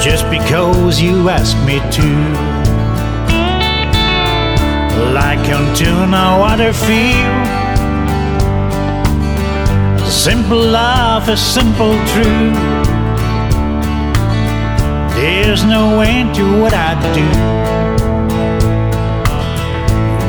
Just 0.00 0.28
because 0.30 1.00
you 1.00 1.28
asked 1.28 1.56
me 1.64 1.78
to, 1.96 2.06
like 5.12 5.48
unto 5.48 5.90
no 6.06 6.44
other 6.44 6.72
field. 6.72 7.46
Simple 10.08 10.58
love 10.58 11.28
is 11.28 11.40
simple 11.40 11.94
truth. 12.12 12.56
There's 15.16 15.64
no 15.64 16.00
end 16.00 16.34
to 16.34 16.60
what 16.60 16.74
I 16.74 16.94
do. 17.14 17.28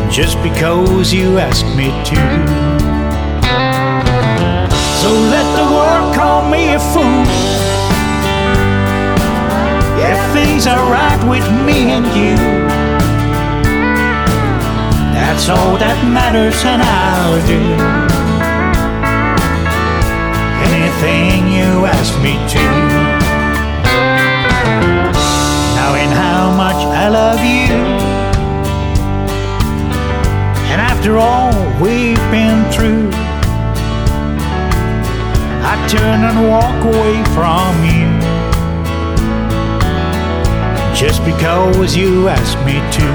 Just 0.10 0.42
because 0.42 1.14
you 1.14 1.38
ask 1.38 1.66
me 1.76 1.88
to. 2.06 2.77
So 5.02 5.10
let 5.14 5.48
the 5.56 5.68
world 5.76 6.16
call 6.16 6.50
me 6.50 6.74
a 6.74 6.80
fool. 6.80 7.24
If 10.10 10.20
things 10.34 10.66
are 10.66 10.84
right 10.92 11.22
with 11.30 11.48
me 11.68 11.92
and 11.92 12.06
you, 12.18 12.36
that's 15.14 15.50
all 15.50 15.78
that 15.78 15.98
matters, 16.18 16.58
and 16.66 16.82
I'll 16.82 17.40
do 17.46 17.62
anything 20.66 21.48
you 21.58 21.86
ask 21.86 22.14
me 22.26 22.34
to. 22.54 22.66
Knowing 25.78 26.10
how 26.10 26.56
much 26.58 26.82
I 27.04 27.08
love 27.10 27.42
you. 27.46 27.78
And 30.72 30.82
after 30.82 31.18
all 31.18 31.54
we've 31.80 32.26
been 32.32 32.66
through, 32.72 33.17
I 35.80 35.88
turn 35.88 36.24
and 36.24 36.50
walk 36.50 36.84
away 36.84 37.24
from 37.36 37.74
you. 37.86 38.10
Just 40.94 41.24
because 41.24 41.96
you 41.96 42.28
asked 42.28 42.60
me 42.66 42.82
to. 42.98 43.08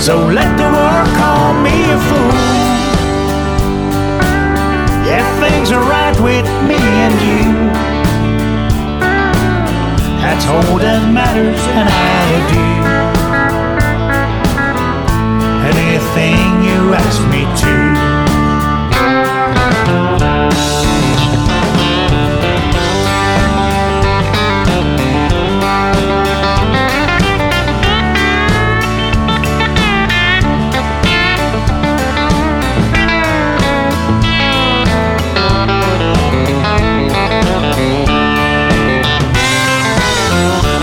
So 0.00 0.14
let 0.26 0.56
the 0.56 0.64
world 0.64 1.08
call 1.18 1.54
me 1.60 1.76
a 1.90 1.98
fool 2.08 2.58
if 5.10 5.26
things 5.40 5.72
are 5.72 5.82
right 5.82 6.18
with 6.20 6.46
me 6.68 6.78
and 7.04 7.14
you. 7.28 7.68
That's 10.22 10.46
all 10.46 10.78
that 10.78 11.12
matters, 11.12 11.60
and 11.78 11.88
I'll 11.88 12.44
do 12.54 12.66
anything 15.68 16.62
you 16.62 16.94
ask 16.94 17.20
me 17.28 17.42
to. 17.62 17.87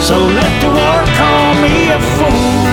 So 0.08 0.18
let 0.18 0.62
the 0.62 0.68
world 0.68 1.10
call 1.18 1.56
me 1.64 1.90
a 1.90 2.00
fool. 2.14 2.66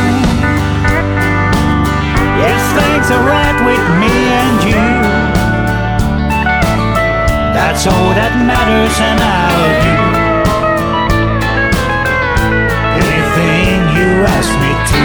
If 2.45 2.61
things 2.77 3.11
are 3.11 3.25
right 3.27 3.42
that's 7.73 7.87
all 7.87 8.13
that 8.13 8.37
matters, 8.45 9.01
and 9.01 9.19
I'll 9.19 9.73
do 9.81 9.95
anything 13.01 13.81
you 13.97 14.09
ask 14.29 14.53
me 14.61 14.73
to. 14.91 15.03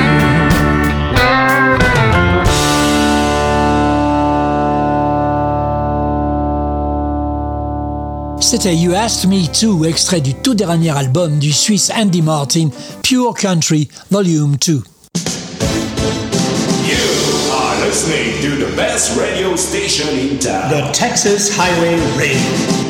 C'était 8.41 8.75
You 8.75 8.93
Asked 8.95 9.27
Me 9.29 9.47
To, 9.61 9.85
extrait 9.85 10.19
du 10.21 10.33
tout 10.33 10.53
dernier 10.53 10.89
album 10.89 11.39
du 11.39 11.53
Suisse 11.53 11.89
Andy 11.95 12.21
Martin, 12.21 12.69
Pure 13.01 13.33
Country 13.33 13.87
Volume 14.11 14.57
2. 14.57 14.73
You 14.73 14.83
are 17.53 17.85
listening 17.85 18.41
to 18.41 18.56
best 18.77 19.17
radio 19.17 19.55
station 19.55 20.07
in 20.09 20.37
town. 20.37 20.69
The 20.69 20.91
Texas 20.93 21.49
Highway 21.57 21.95
Radio. 22.15 22.87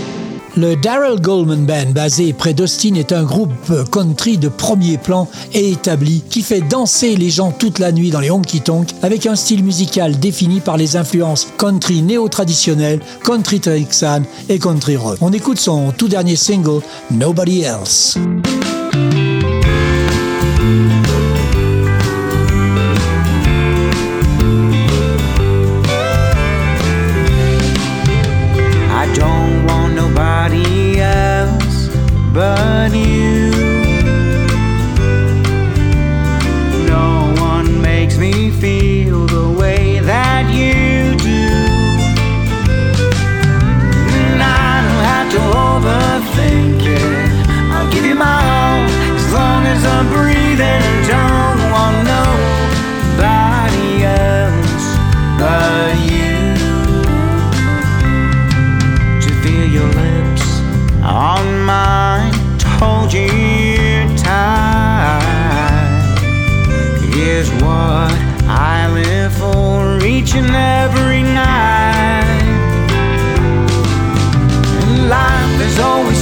Le 0.57 0.75
Daryl 0.75 1.21
Goldman 1.21 1.65
Band, 1.65 1.91
basé 1.93 2.33
près 2.33 2.53
d'Austin, 2.53 2.95
est 2.95 3.13
un 3.13 3.23
groupe 3.23 3.53
country 3.89 4.37
de 4.37 4.49
premier 4.49 4.97
plan 4.97 5.29
et 5.53 5.71
établi 5.71 6.23
qui 6.29 6.41
fait 6.41 6.59
danser 6.59 7.15
les 7.15 7.29
gens 7.29 7.53
toute 7.53 7.79
la 7.79 7.93
nuit 7.93 8.09
dans 8.09 8.19
les 8.19 8.31
honky-tonks 8.31 8.89
avec 9.01 9.27
un 9.27 9.37
style 9.37 9.63
musical 9.63 10.19
défini 10.19 10.59
par 10.59 10.75
les 10.75 10.97
influences 10.97 11.47
country 11.57 12.01
néo-traditionnelles, 12.01 12.99
country 13.23 13.61
texan 13.61 14.23
et 14.49 14.59
country 14.59 14.97
rock. 14.97 15.19
On 15.21 15.31
écoute 15.31 15.59
son 15.59 15.93
tout 15.97 16.09
dernier 16.09 16.35
single, 16.35 16.81
Nobody 17.11 17.61
Else. 17.61 18.17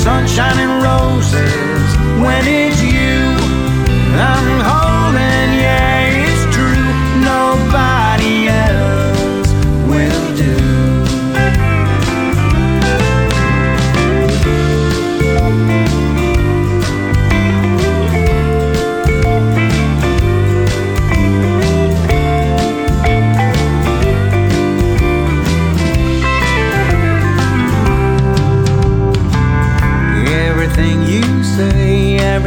Sunshine 0.06 0.60
and 0.60 0.84
roses 0.84 1.98
when 2.22 2.48
it's 2.48 2.65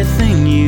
everything 0.09 0.47
you 0.47 0.68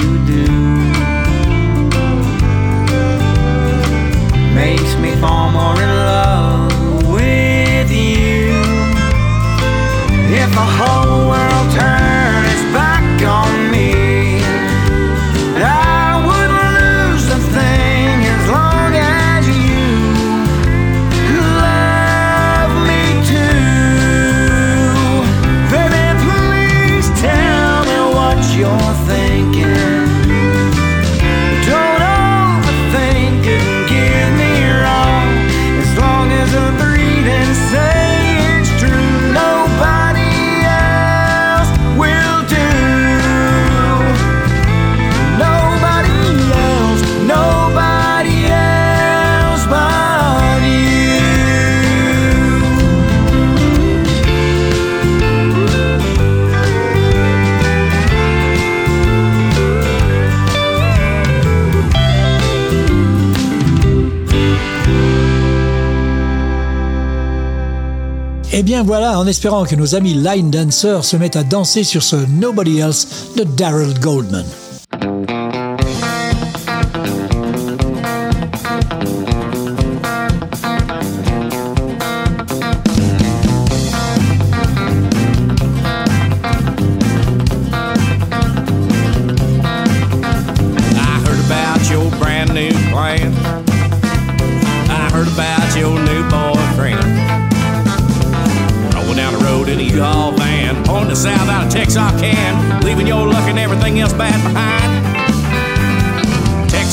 en 69.21 69.27
espérant 69.27 69.67
que 69.67 69.77
nos 69.77 69.95
amis 69.95 70.15
line 70.15 70.51
dancers 70.51 71.05
se 71.05 71.15
mettent 71.15 71.37
à 71.37 71.45
danser 71.45 71.85
sur 71.85 72.03
ce 72.03 72.17
Nobody 72.17 72.79
Else 72.79 73.07
de 73.37 73.45
Daryl 73.45 73.93
Goldman. 74.01 74.47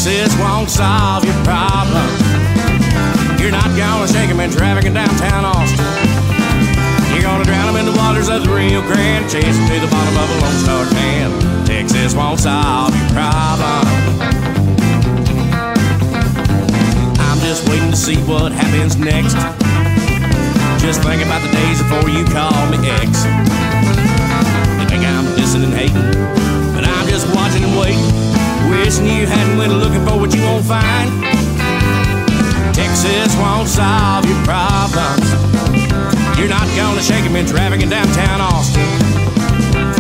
Texas 0.08 0.40
won't 0.40 0.70
solve 0.70 1.26
your 1.26 1.36
problem. 1.44 2.08
You're 3.40 3.52
not 3.52 3.68
gonna 3.76 4.08
shake 4.08 4.30
'em 4.30 4.40
in 4.40 4.50
traffic 4.50 4.86
in 4.86 4.94
downtown 4.94 5.44
Austin. 5.44 5.86
You're 7.12 7.24
gonna 7.24 7.44
drown 7.44 7.68
'em 7.68 7.76
in 7.76 7.86
the 7.86 7.92
waters 7.92 8.30
of 8.30 8.46
the 8.46 8.50
Rio 8.50 8.82
Grande, 8.82 9.30
chase 9.30 9.58
'em 9.58 9.68
to 9.68 9.80
the 9.82 9.88
bottom 9.88 10.16
of 10.16 10.30
a 10.30 10.46
Lone 10.46 10.60
Star 10.64 10.86
can. 10.96 11.66
Texas 11.66 12.14
won't 12.14 12.40
solve 12.40 12.96
your 12.96 13.10
problem. 13.10 13.84
I'm 17.20 17.40
just 17.42 17.68
waiting 17.68 17.92
to 17.92 17.98
see 17.98 18.16
what 18.16 18.54
happens 18.54 18.96
next. 18.96 19.36
Just 20.80 21.02
think 21.02 21.22
about 21.22 21.42
the 21.42 21.50
days 21.50 21.80
before 21.84 22.10
you 22.10 22.24
call 22.24 22.66
me 22.72 22.78
ex. 23.02 23.26
You 24.80 24.86
think 24.88 25.04
I'm 25.06 25.28
dissing 25.36 25.64
and 25.68 25.74
hating, 25.74 26.08
but 26.74 26.86
I'm 26.88 27.08
just 27.10 27.28
watching 27.36 27.66
and 27.66 27.78
waiting, 27.78 28.37
wishing 28.70 29.06
you 29.06 29.26
hadn't 29.26 29.58
went 29.58 29.74
looking 29.74 30.04
for 30.06 30.20
what 30.20 30.34
you 30.34 30.42
won't 30.42 30.66
find. 30.66 31.10
Texas 32.74 33.36
won't 33.38 33.68
solve 33.68 34.26
your 34.26 34.42
problems. 34.44 35.28
You're 36.38 36.50
not 36.50 36.68
gonna 36.76 37.02
shake 37.02 37.24
shake 37.24 37.26
'em 37.26 37.36
in 37.36 37.46
traffic 37.46 37.82
in 37.82 37.90
downtown 37.90 38.42
Austin. 38.42 38.86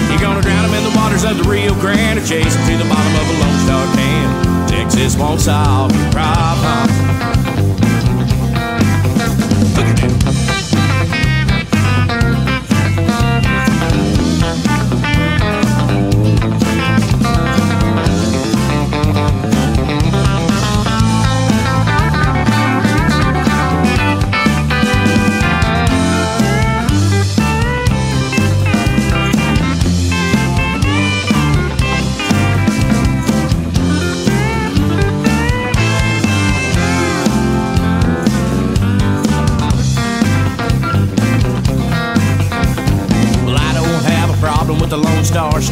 You're 0.10 0.20
gonna 0.20 0.42
drown 0.42 0.66
drown 0.66 0.66
'em 0.66 0.74
in 0.74 0.84
the 0.84 0.96
waters 1.00 1.24
of 1.24 1.38
the 1.38 1.44
Rio 1.50 1.74
Grande 1.76 2.20
or 2.20 2.26
chase 2.26 2.56
'em 2.56 2.64
to 2.68 2.78
the 2.78 2.90
bottom 2.90 3.14
of 3.16 3.26
a 3.30 3.36
Lone 3.42 3.60
Star 3.66 3.86
can. 3.96 4.68
Texas 4.68 5.16
won't 5.16 5.42
solve 5.42 5.92
your 5.96 6.12
problems. 6.12 7.37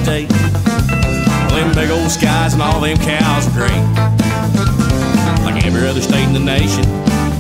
State. 0.06 0.30
Well, 0.30 1.56
them 1.56 1.74
big 1.74 1.90
old 1.90 2.12
skies 2.12 2.54
and 2.54 2.62
all 2.62 2.80
them 2.80 2.96
cows 2.98 3.48
are 3.50 3.58
great. 3.58 3.82
Like 5.42 5.66
every 5.66 5.88
other 5.88 6.00
state 6.00 6.28
in 6.30 6.34
the 6.34 6.40
nation, 6.40 6.86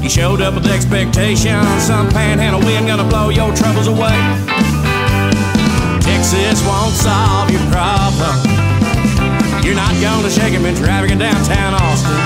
you 0.01 0.09
showed 0.09 0.41
up 0.41 0.55
with 0.55 0.65
expectations. 0.65 1.69
Some 1.77 2.09
panhandle 2.09 2.61
wind 2.61 2.87
gonna 2.87 3.03
blow 3.03 3.29
your 3.29 3.53
troubles 3.53 3.85
away. 3.85 4.17
Texas 6.01 6.65
won't 6.65 6.95
solve 6.97 7.51
your 7.51 7.61
problem. 7.69 8.33
You're 9.61 9.77
not 9.77 9.93
gonna 10.01 10.31
shake 10.31 10.55
'em 10.55 10.65
in 10.65 10.75
traffic 10.75 11.11
in 11.11 11.19
downtown 11.19 11.75
Austin. 11.75 12.17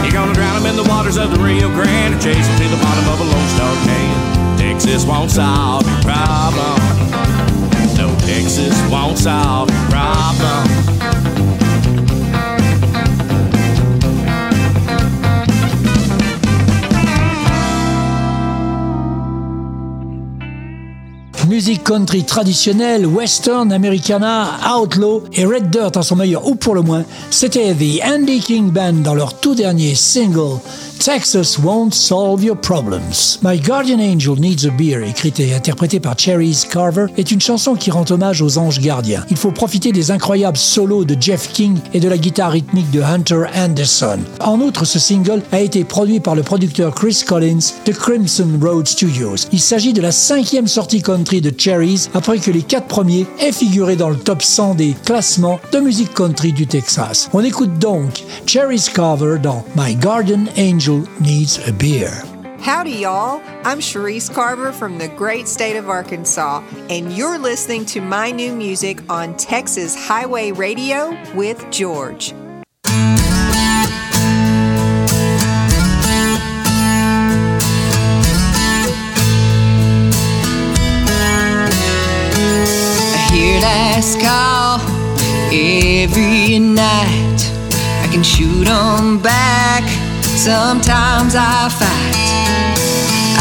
You're 0.00 0.16
gonna 0.16 0.32
drown 0.32 0.56
'em 0.56 0.64
in 0.64 0.76
the 0.76 0.88
waters 0.88 1.18
of 1.18 1.32
the 1.32 1.38
Rio 1.38 1.68
Grande 1.68 2.14
or 2.14 2.18
chase 2.18 2.48
to 2.48 2.64
the 2.64 2.80
bottom 2.80 3.06
of 3.12 3.20
a 3.20 3.24
Lone 3.24 3.48
Star 3.56 3.74
can. 3.84 4.56
Texas 4.56 5.04
won't 5.04 5.30
solve 5.30 5.86
your 5.86 6.00
problem. 6.00 7.57
Texas. 8.28 8.74
Musique 21.48 21.82
country 21.82 22.24
traditionnelle, 22.24 23.06
western, 23.06 23.72
americana, 23.72 24.58
outlaw 24.76 25.22
et 25.32 25.46
red 25.46 25.70
dirt 25.70 25.96
en 25.96 26.02
son 26.02 26.16
meilleur 26.16 26.46
ou 26.46 26.54
pour 26.54 26.74
le 26.74 26.82
moins, 26.82 27.04
c'était 27.30 27.72
The 27.72 28.04
Andy 28.04 28.40
King 28.40 28.70
Band 28.70 28.92
dans 29.04 29.14
leur 29.14 29.40
tout 29.40 29.54
dernier 29.54 29.94
single 29.94 30.58
Texas 30.98 31.58
Won't 31.58 31.94
Solve 31.94 32.42
Your 32.44 32.56
Problems. 32.56 33.38
My 33.42 33.58
Guardian 33.58 34.00
Angel 34.00 34.34
Needs 34.34 34.66
a 34.66 34.70
Beer, 34.70 35.02
écrite 35.02 35.38
et 35.38 35.54
interprétée 35.54 36.00
par 36.00 36.18
Cherries 36.18 36.64
Carver, 36.70 37.06
est 37.16 37.30
une 37.30 37.40
chanson 37.40 37.74
qui 37.74 37.90
rend 37.90 38.04
hommage 38.10 38.42
aux 38.42 38.58
anges 38.58 38.80
gardiens. 38.80 39.24
Il 39.30 39.36
faut 39.36 39.52
profiter 39.52 39.92
des 39.92 40.10
incroyables 40.10 40.56
solos 40.56 41.04
de 41.04 41.16
Jeff 41.18 41.52
King 41.52 41.78
et 41.94 42.00
de 42.00 42.08
la 42.08 42.18
guitare 42.18 42.50
rythmique 42.50 42.90
de 42.90 43.00
Hunter 43.00 43.44
Anderson. 43.54 44.18
En 44.40 44.60
outre, 44.60 44.84
ce 44.84 44.98
single 44.98 45.42
a 45.52 45.60
été 45.60 45.84
produit 45.84 46.20
par 46.20 46.34
le 46.34 46.42
producteur 46.42 46.94
Chris 46.94 47.22
Collins 47.26 47.74
de 47.86 47.92
Crimson 47.92 48.50
Road 48.60 48.88
Studios. 48.88 49.46
Il 49.52 49.60
s'agit 49.60 49.92
de 49.92 50.02
la 50.02 50.12
cinquième 50.12 50.66
sortie 50.66 51.02
country 51.02 51.40
de 51.40 51.52
Cherries 51.56 52.08
après 52.12 52.38
que 52.38 52.50
les 52.50 52.62
quatre 52.62 52.88
premiers 52.88 53.26
aient 53.40 53.52
figuré 53.52 53.94
dans 53.96 54.10
le 54.10 54.16
top 54.16 54.42
100 54.42 54.74
des 54.74 54.96
classements 55.04 55.60
de 55.72 55.78
musique 55.78 56.12
country 56.12 56.52
du 56.52 56.66
Texas. 56.66 57.30
On 57.32 57.44
écoute 57.44 57.78
donc 57.78 58.24
Cherries 58.46 58.86
Carver 58.92 59.38
dans 59.40 59.64
My 59.76 59.94
Guardian 59.94 60.44
Angel 60.58 60.87
Needs 60.88 61.58
a 61.68 61.72
Beer. 61.72 62.10
Howdy, 62.60 62.92
y'all. 62.92 63.42
I'm 63.62 63.78
Cherise 63.78 64.32
Carver 64.32 64.72
from 64.72 64.96
the 64.96 65.08
great 65.08 65.46
state 65.46 65.76
of 65.76 65.90
Arkansas, 65.90 66.62
and 66.88 67.12
you're 67.12 67.38
listening 67.38 67.84
to 67.86 68.00
my 68.00 68.30
new 68.30 68.54
music 68.54 69.02
on 69.10 69.36
Texas 69.36 69.94
Highway 69.94 70.50
Radio 70.50 71.14
with 71.34 71.62
George. 71.70 72.32
I 72.86 72.94
hear 83.30 83.60
last 83.60 84.18
call 84.22 84.80
every 85.52 86.58
night. 86.58 87.52
I 88.02 88.08
can 88.10 88.22
shoot 88.22 88.66
'em 88.66 89.18
back. 89.18 90.07
Sometimes 90.38 91.34
I 91.34 91.68
fight. 91.68 92.78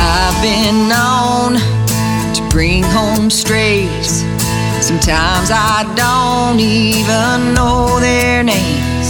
I've 0.01 0.41
been 0.41 0.89
known 0.89 1.61
to 2.33 2.41
bring 2.49 2.81
home 2.81 3.29
strays. 3.29 4.25
Sometimes 4.81 5.53
I 5.53 5.85
don't 5.93 6.59
even 6.59 7.53
know 7.53 7.99
their 7.99 8.41
names. 8.41 9.09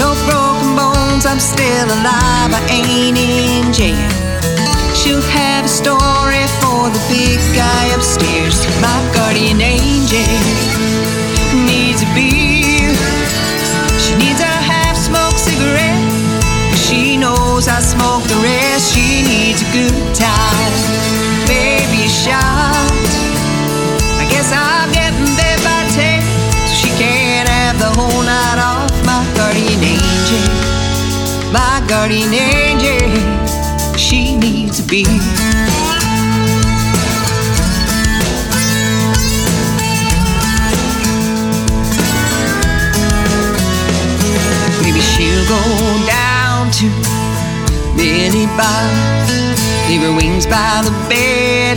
No 0.00 0.16
broken 0.24 0.72
bones, 0.74 1.26
I'm 1.26 1.40
still 1.40 1.88
alive. 1.92 2.50
I 2.56 2.64
ain't 2.72 3.18
in 3.18 3.70
jail. 3.74 4.10
She'll 4.96 5.20
have 5.20 5.66
a 5.66 5.68
story 5.68 6.40
for 6.64 6.88
the 6.88 7.02
big 7.12 7.36
guy 7.54 7.84
upstairs. 7.94 8.64
My 8.80 8.96
guardian 9.14 9.60
angel 9.60 10.24
needs 11.68 12.00
a 12.00 12.08
beer. 12.14 12.55
Guardian 32.06 32.34
angel. 32.34 33.98
She 33.98 34.36
needs 34.36 34.76
to 34.80 34.86
be. 34.86 35.02
Maybe 44.82 45.00
she'll 45.00 45.48
go 45.48 45.62
down 46.06 46.70
to 46.78 46.86
Billy 47.96 48.46
Bob's 48.56 49.32
Leave 49.88 50.02
her 50.02 50.14
wings 50.14 50.46
by 50.46 50.82
the 50.84 50.92
bed, 51.08 51.76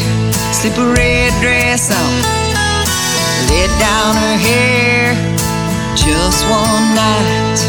slip 0.54 0.78
a 0.78 0.94
red 0.94 1.34
dress 1.42 1.90
on, 1.90 2.22
let 3.50 3.70
down 3.80 4.16
her 4.16 4.38
hair 4.38 5.16
just 5.96 6.44
one 6.50 6.96
night. 6.96 7.69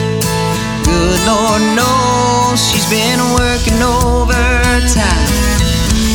Good 0.91 1.22
Lord 1.22 1.62
knows 1.78 2.59
she's 2.59 2.88
been 2.91 3.22
working 3.38 3.78
overtime. 3.78 5.30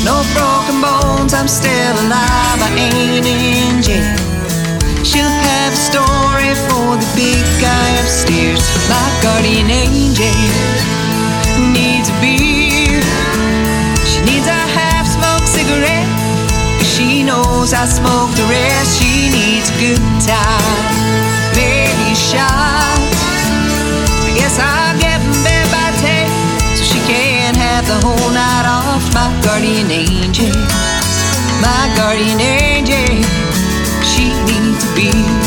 No 0.04 0.20
broken 0.36 0.84
bones, 0.84 1.34
I'm 1.34 1.48
still 1.48 1.96
alive, 2.04 2.60
I 2.60 2.70
ain't 2.76 3.26
in 3.26 3.82
jail. 3.82 4.20
She'll 5.04 5.36
have 5.48 5.72
a 5.72 5.82
story 5.92 6.52
for 6.68 7.00
the 7.00 7.10
big 7.16 7.44
guy 7.64 7.90
upstairs. 8.04 8.60
My 8.92 9.08
guardian 9.24 9.72
angel 9.72 10.36
needs 11.72 12.10
a 12.12 12.16
beer. 12.20 13.00
She 14.04 14.20
needs 14.28 14.48
a 14.48 14.62
half 14.76 15.08
smoked 15.08 15.48
cigarette. 15.48 16.10
She 16.84 17.24
knows 17.24 17.74
I 17.74 17.86
smoke 17.86 18.32
the 18.36 18.46
rest. 18.52 19.00
She 19.00 19.30
needs 19.32 19.72
a 19.72 19.78
good 19.80 20.06
time, 20.22 21.05
guess 24.56 24.60
I'll 24.60 25.00
get 25.00 25.22
in 25.22 25.44
bed 25.44 25.68
by 25.72 25.92
ten 26.00 26.30
so 26.76 26.84
she 26.84 27.00
can 27.08 27.56
have 27.56 27.86
the 27.88 28.06
whole 28.06 28.32
night 28.32 28.66
off. 28.66 29.14
My 29.14 29.30
guardian 29.44 29.92
angel, 29.92 30.56
my 31.62 31.94
guardian 31.96 32.40
angel, 32.40 33.24
she 34.04 34.34
needs 34.46 34.84
to 34.84 34.96
be. 34.96 35.45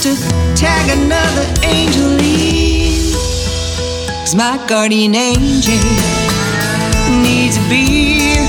To 0.00 0.14
tag 0.54 0.96
another 0.96 1.46
angel 1.64 2.14
in. 2.22 3.12
Cause 4.20 4.36
my 4.36 4.54
guardian 4.68 5.14
angel 5.16 5.74
needs 7.26 7.56
a 7.56 7.64
beer. 7.68 8.46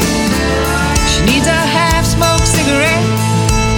She 1.09 1.25
needs 1.25 1.47
a 1.47 1.61
half 1.73 2.05
smoked 2.05 2.45
cigarette. 2.45 3.01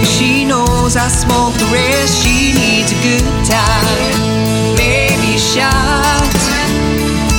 She 0.04 0.44
knows 0.44 0.96
I 0.96 1.08
smoke 1.08 1.54
the 1.54 1.64
rest. 1.72 2.22
She 2.22 2.52
needs 2.52 2.92
a 2.92 3.00
good 3.00 3.24
time, 3.48 4.76
maybe 4.76 5.36
a 5.36 5.40
shot. 5.40 6.28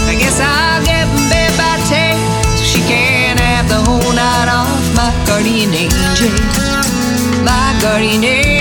I 0.10 0.16
guess 0.18 0.42
I'll 0.42 0.82
get 0.84 1.06
in 1.14 1.30
bed 1.30 1.54
by 1.62 1.78
ten 1.86 2.18
so 2.58 2.64
she 2.64 2.82
can 2.90 3.38
have 3.38 3.70
the 3.70 3.82
whole 3.86 4.14
night 4.18 4.50
off. 4.50 4.82
My 4.98 5.14
guardian 5.28 5.70
angel, 5.74 6.34
my 7.46 7.78
guardian 7.84 8.24
angel, 8.24 8.53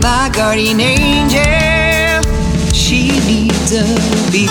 My 0.00 0.30
guardian 0.32 0.78
angel, 0.78 2.22
she 2.72 3.10
needs 3.26 3.72
be. 4.30 4.46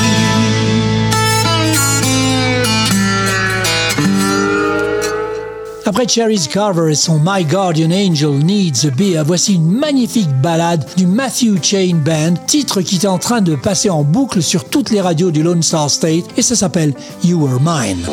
Après 5.86 6.06
Cherry's 6.06 6.50
Carver 6.50 6.92
et 6.92 6.96
son 6.96 7.22
My 7.24 7.46
Guardian 7.46 7.92
Angel 7.92 8.32
Needs 8.32 8.86
a 8.88 8.90
Beer, 8.90 9.24
voici 9.26 9.54
une 9.54 9.72
magnifique 9.72 10.28
ballade 10.42 10.86
du 10.98 11.06
Matthew 11.06 11.62
Chain 11.62 12.02
Band, 12.04 12.34
titre 12.48 12.82
qui 12.82 12.96
est 12.96 13.06
en 13.06 13.20
train 13.20 13.40
de 13.40 13.56
passer 13.56 13.90
en 13.90 14.04
boucle 14.04 14.44
sur 14.44 14.66
toutes 14.66 14.90
les 14.90 15.00
radios 15.00 15.32
du 15.32 15.44
Lone 15.44 15.64
Star 15.64 15.90
State 15.90 16.26
et 16.36 16.42
ça 16.42 16.56
s'appelle 16.56 16.94
You 17.24 17.40
Were 17.40 17.62
Mine. 17.62 18.06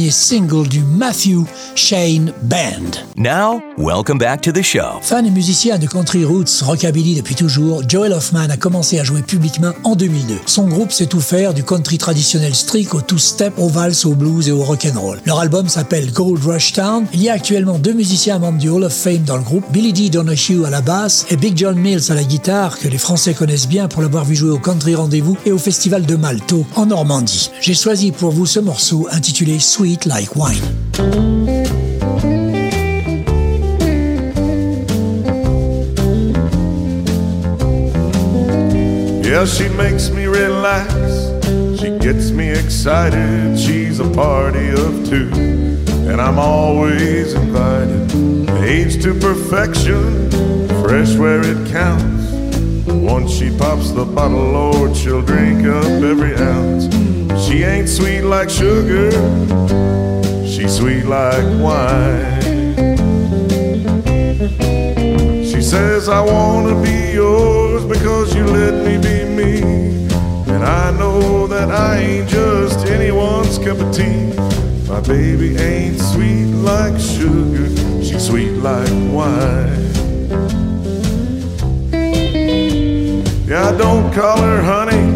Dernier 0.00 0.10
single 0.10 0.66
du 0.66 0.82
Matthew 1.10 1.44
Shane 1.74 2.32
Band. 2.42 3.04
Now, 3.16 3.60
welcome 3.76 4.16
back 4.16 4.42
to 4.42 4.52
the 4.52 4.62
show. 4.62 5.00
Fan 5.02 5.26
et 5.26 5.30
musicien 5.30 5.76
de 5.76 5.88
country 5.88 6.24
roots 6.24 6.62
rockabilly 6.62 7.16
depuis 7.16 7.34
toujours, 7.34 7.82
Joel 7.88 8.12
Hoffman 8.12 8.48
a 8.48 8.56
commencé 8.56 9.00
à 9.00 9.02
jouer 9.02 9.22
publiquement 9.22 9.72
en 9.82 9.96
2002. 9.96 10.36
Son 10.46 10.68
groupe 10.68 10.92
sait 10.92 11.06
tout 11.06 11.20
faire, 11.20 11.52
du 11.52 11.64
country 11.64 11.98
traditionnel 11.98 12.54
strict 12.54 12.94
au 12.94 13.00
two-step, 13.00 13.54
au 13.58 13.68
valse, 13.68 14.04
au 14.04 14.14
blues 14.14 14.48
et 14.48 14.52
au 14.52 14.62
rock'n'roll. 14.62 15.18
Leur 15.26 15.40
album 15.40 15.68
s'appelle 15.68 16.12
Gold 16.12 16.44
Rush 16.44 16.74
Town. 16.74 17.04
Il 17.12 17.20
y 17.20 17.28
a 17.28 17.32
actuellement 17.32 17.80
deux 17.80 17.92
musiciens 17.92 18.38
membres 18.38 18.60
du 18.60 18.68
Hall 18.68 18.84
of 18.84 18.92
Fame 18.92 19.24
dans 19.24 19.36
le 19.36 19.42
groupe, 19.42 19.64
Billy 19.72 19.92
D. 19.92 20.10
Donahue 20.10 20.64
à 20.64 20.70
la 20.70 20.80
basse 20.80 21.26
et 21.28 21.36
Big 21.36 21.58
John 21.58 21.76
Mills 21.76 22.12
à 22.12 22.14
la 22.14 22.22
guitare, 22.22 22.78
que 22.78 22.86
les 22.86 22.98
Français 22.98 23.34
connaissent 23.34 23.68
bien 23.68 23.88
pour 23.88 24.00
l'avoir 24.00 24.24
vu 24.24 24.36
jouer 24.36 24.50
au 24.50 24.60
Country 24.60 24.94
Rendez-vous 24.94 25.36
et 25.44 25.50
au 25.50 25.58
Festival 25.58 26.06
de 26.06 26.14
Malto 26.14 26.64
en 26.76 26.86
Normandie. 26.86 27.50
J'ai 27.60 27.74
choisi 27.74 28.12
pour 28.12 28.30
vous 28.30 28.46
ce 28.46 28.60
morceau 28.60 29.08
intitulé 29.10 29.58
Sweet 29.58 30.06
Like 30.06 30.36
Wine. 30.36 30.99
Yeah, 39.40 39.46
she 39.46 39.68
makes 39.70 40.10
me 40.10 40.26
relax. 40.26 40.92
She 41.80 41.96
gets 41.98 42.30
me 42.30 42.50
excited. 42.50 43.58
She's 43.58 43.98
a 43.98 44.10
party 44.10 44.68
of 44.68 45.08
two, 45.08 45.30
and 46.10 46.20
I'm 46.20 46.38
always 46.38 47.32
invited. 47.32 48.10
Age 48.62 49.02
to 49.02 49.14
perfection, 49.14 50.30
fresh 50.82 51.14
where 51.16 51.40
it 51.40 51.70
counts. 51.70 52.30
Once 52.86 53.32
she 53.32 53.48
pops 53.56 53.92
the 53.92 54.04
bottle, 54.04 54.52
Lord, 54.52 54.94
she'll 54.94 55.22
drink 55.22 55.64
up 55.64 55.84
every 55.84 56.34
ounce. 56.36 56.84
She 57.46 57.62
ain't 57.62 57.88
sweet 57.88 58.22
like 58.22 58.50
sugar, 58.50 59.10
she's 60.50 60.76
sweet 60.76 61.04
like 61.04 61.44
wine. 61.60 62.40
She 65.44 65.62
says, 65.62 66.08
I 66.08 66.20
wanna 66.20 66.80
be 66.82 67.12
yours 67.14 67.84
because 67.84 68.34
you 68.34 68.44
let 68.44 68.74
me 68.84 68.96
be 68.98 69.24
me. 69.24 69.62
And 70.52 70.64
I 70.64 70.90
know 70.98 71.46
that 71.46 71.70
I 71.70 71.98
ain't 71.98 72.28
just 72.28 72.86
anyone's 72.86 73.58
cup 73.58 73.78
of 73.78 73.94
tea. 73.94 74.32
My 74.88 75.00
baby 75.00 75.56
ain't 75.56 76.00
sweet 76.00 76.46
like 76.46 76.98
sugar, 76.98 77.68
she's 78.02 78.26
sweet 78.26 78.56
like 78.58 78.90
wine. 79.12 79.78
Yeah, 83.46 83.68
I 83.68 83.76
don't 83.76 84.12
call 84.12 84.38
her 84.38 84.62
honey. 84.62 85.09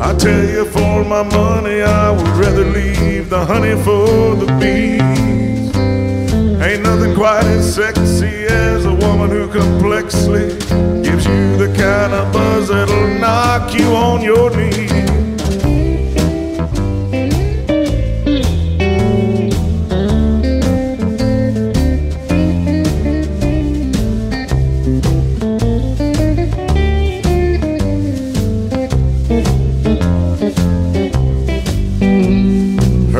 I 0.00 0.14
tell 0.14 0.44
you 0.44 0.64
for 0.66 1.04
my 1.04 1.22
money, 1.22 1.82
I 1.82 2.10
would 2.10 2.36
rather 2.36 2.64
leave 2.64 3.30
the 3.30 3.44
honey 3.44 3.74
for 3.82 4.34
the 4.36 4.46
bees. 4.60 5.76
Ain't 6.62 6.82
nothing 6.82 7.14
quite 7.14 7.44
as 7.44 7.74
sexy 7.74 8.46
as 8.46 8.84
a 8.84 8.94
woman 8.94 9.30
who 9.30 9.48
complexly 9.48 10.48
gives 11.02 11.26
you 11.26 11.56
the 11.56 11.72
kind 11.76 12.12
of 12.12 12.32
buzz 12.32 12.68
that'll 12.68 13.08
knock 13.18 13.74
you 13.74 13.94
on 13.94 14.22
your 14.22 14.50
knees. 14.56 15.11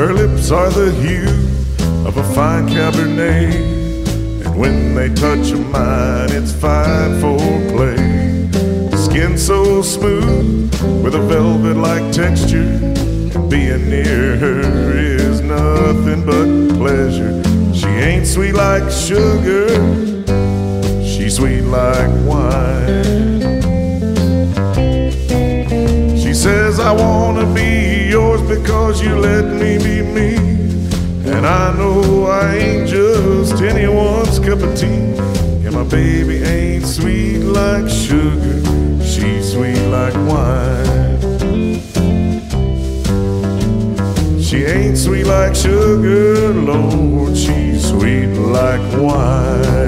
Her 0.02 0.12
lips 0.12 0.50
are 0.50 0.68
the 0.68 0.90
hue 0.90 1.28
of 2.04 2.16
a 2.16 2.24
fine 2.34 2.66
Cabernet. 2.66 3.54
And 4.44 4.58
when 4.58 4.96
they 4.96 5.08
touch 5.10 5.52
a 5.52 5.56
mine, 5.56 6.32
it's 6.32 6.50
fine 6.50 7.20
for 7.20 7.38
play. 7.70 8.50
Skin 8.96 9.38
so 9.38 9.80
smooth 9.80 10.74
with 11.04 11.14
a 11.14 11.20
velvet 11.20 11.76
like 11.76 12.12
texture. 12.12 12.80
And 13.36 13.48
being 13.48 13.88
near 13.88 14.36
her 14.38 14.90
is 14.90 15.40
nothing 15.40 16.26
but 16.26 16.76
pleasure. 16.76 17.40
She 17.72 17.86
ain't 17.86 18.26
sweet 18.26 18.54
like 18.54 18.90
sugar, 18.90 19.68
she's 21.04 21.36
sweet 21.36 21.62
like 21.62 22.10
wine. 22.26 23.04
She 26.18 26.34
says, 26.34 26.80
I 26.80 26.90
wanna 26.90 27.46
be 27.54 27.91
because 28.72 29.02
you 29.02 29.14
let 29.18 29.44
me 29.44 29.76
be 29.76 30.00
me. 30.00 30.34
And 31.30 31.46
I 31.46 31.76
know 31.76 32.24
I 32.24 32.56
ain't 32.56 32.88
just 32.88 33.60
anyone's 33.60 34.38
cup 34.38 34.60
of 34.60 34.74
tea. 34.74 35.12
And 35.66 35.72
my 35.72 35.84
baby 35.84 36.42
ain't 36.42 36.86
sweet 36.86 37.40
like 37.40 37.86
sugar, 37.86 38.58
she's 39.04 39.52
sweet 39.52 39.84
like 39.88 40.14
wine. 40.26 41.20
She 44.40 44.64
ain't 44.64 44.96
sweet 44.96 45.26
like 45.26 45.54
sugar, 45.54 46.54
Lord, 46.54 47.36
she's 47.36 47.90
sweet 47.90 48.32
like 48.56 48.80
wine. 48.98 49.82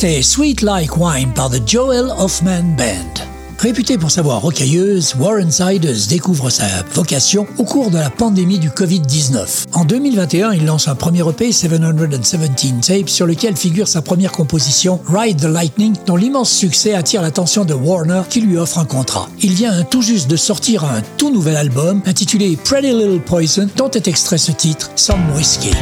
C'était 0.00 0.22
Sweet 0.22 0.62
Like 0.62 0.96
Wine 0.96 1.30
par 1.34 1.50
The 1.50 1.60
Joel 1.66 2.06
Hoffman 2.18 2.62
Band. 2.78 3.22
Réputée 3.58 3.98
pour 3.98 4.10
sa 4.10 4.22
voix 4.22 4.36
rocailleuse, 4.36 5.14
Warren 5.20 5.50
Siders 5.50 6.06
découvre 6.08 6.48
sa 6.48 6.64
vocation 6.94 7.46
au 7.58 7.64
cours 7.64 7.90
de 7.90 7.98
la 7.98 8.08
pandémie 8.08 8.58
du 8.58 8.70
Covid-19. 8.70 9.66
En 9.74 9.84
2021, 9.84 10.54
il 10.54 10.64
lance 10.64 10.88
un 10.88 10.94
premier 10.94 11.20
EP, 11.28 11.52
717 11.52 12.80
Tapes, 12.80 13.10
sur 13.10 13.26
lequel 13.26 13.56
figure 13.56 13.86
sa 13.86 14.00
première 14.00 14.32
composition, 14.32 14.98
Ride 15.06 15.38
the 15.38 15.52
Lightning, 15.52 15.94
dont 16.06 16.16
l'immense 16.16 16.50
succès 16.50 16.94
attire 16.94 17.20
l'attention 17.20 17.66
de 17.66 17.74
Warner 17.74 18.22
qui 18.30 18.40
lui 18.40 18.56
offre 18.56 18.78
un 18.78 18.86
contrat. 18.86 19.28
Il 19.42 19.52
vient 19.52 19.82
tout 19.82 20.00
juste 20.00 20.30
de 20.30 20.36
sortir 20.36 20.82
un 20.84 21.02
tout 21.18 21.30
nouvel 21.30 21.56
album 21.56 22.00
intitulé 22.06 22.56
Pretty 22.56 22.92
Little 22.92 23.20
Poison, 23.20 23.68
dont 23.76 23.90
est 23.90 24.08
extrait 24.08 24.38
ce 24.38 24.52
titre, 24.52 24.90
Some 24.96 25.20
Whiskey. 25.36 25.76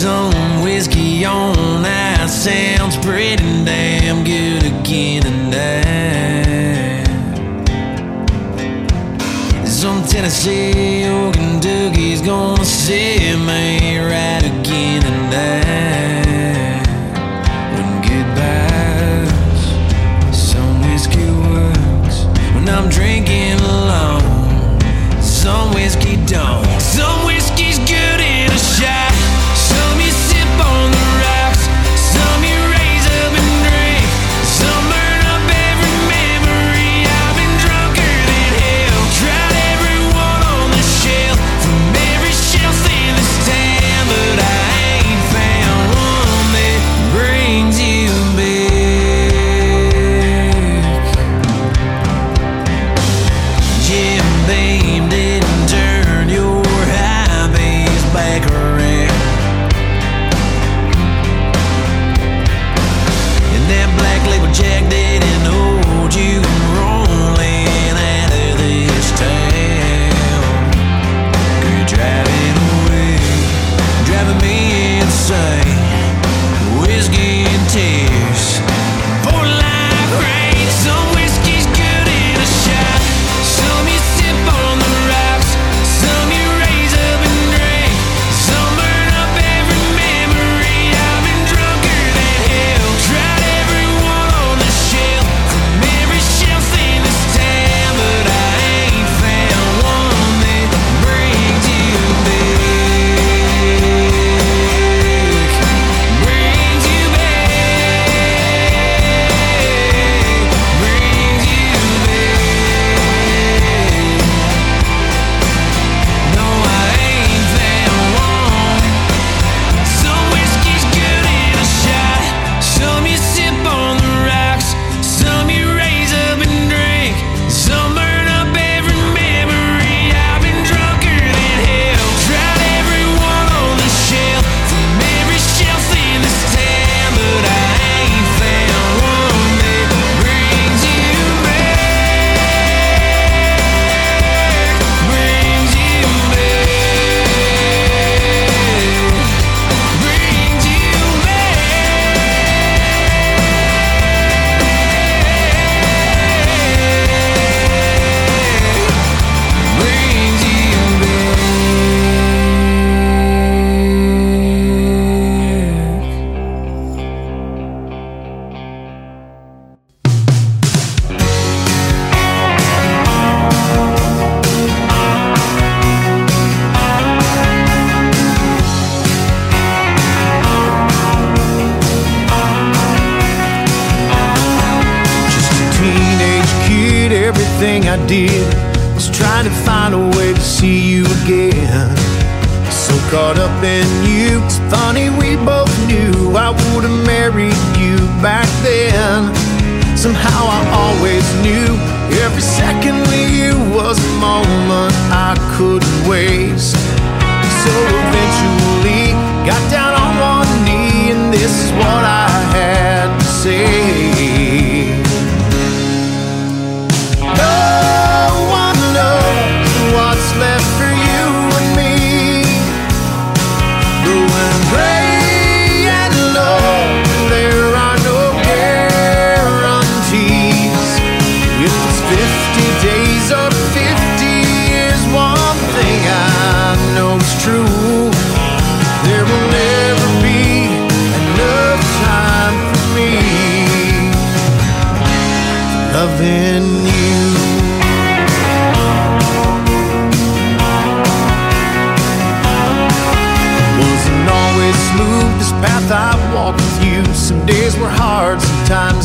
Some 0.00 0.62
whiskey 0.62 1.26
on 1.26 1.82
that 1.82 2.30
sounds 2.30 2.96
pretty 2.96 3.36
damn 3.66 4.24
good 4.24 4.64
again 4.64 5.20
tonight. 5.20 7.04
Some 9.66 10.02
Tennessee 10.04 11.04
or 11.06 11.30
Kentucky's 11.32 12.22
gonna 12.22 12.64
set 12.64 13.36
me 13.40 13.98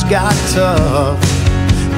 got 0.10 0.36
tough. 0.54 1.20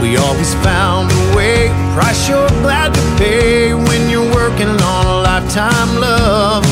We 0.01 0.15
always 0.17 0.53
found 0.63 1.11
a 1.11 1.35
way, 1.35 1.67
price 1.93 2.29
you're 2.29 2.47
glad 2.63 2.93
to 2.93 3.01
pay 3.17 3.73
when 3.73 4.09
you're 4.09 4.31
working 4.33 4.69
on 4.69 5.05
a 5.05 5.17
lifetime 5.27 5.99
love. 5.99 6.63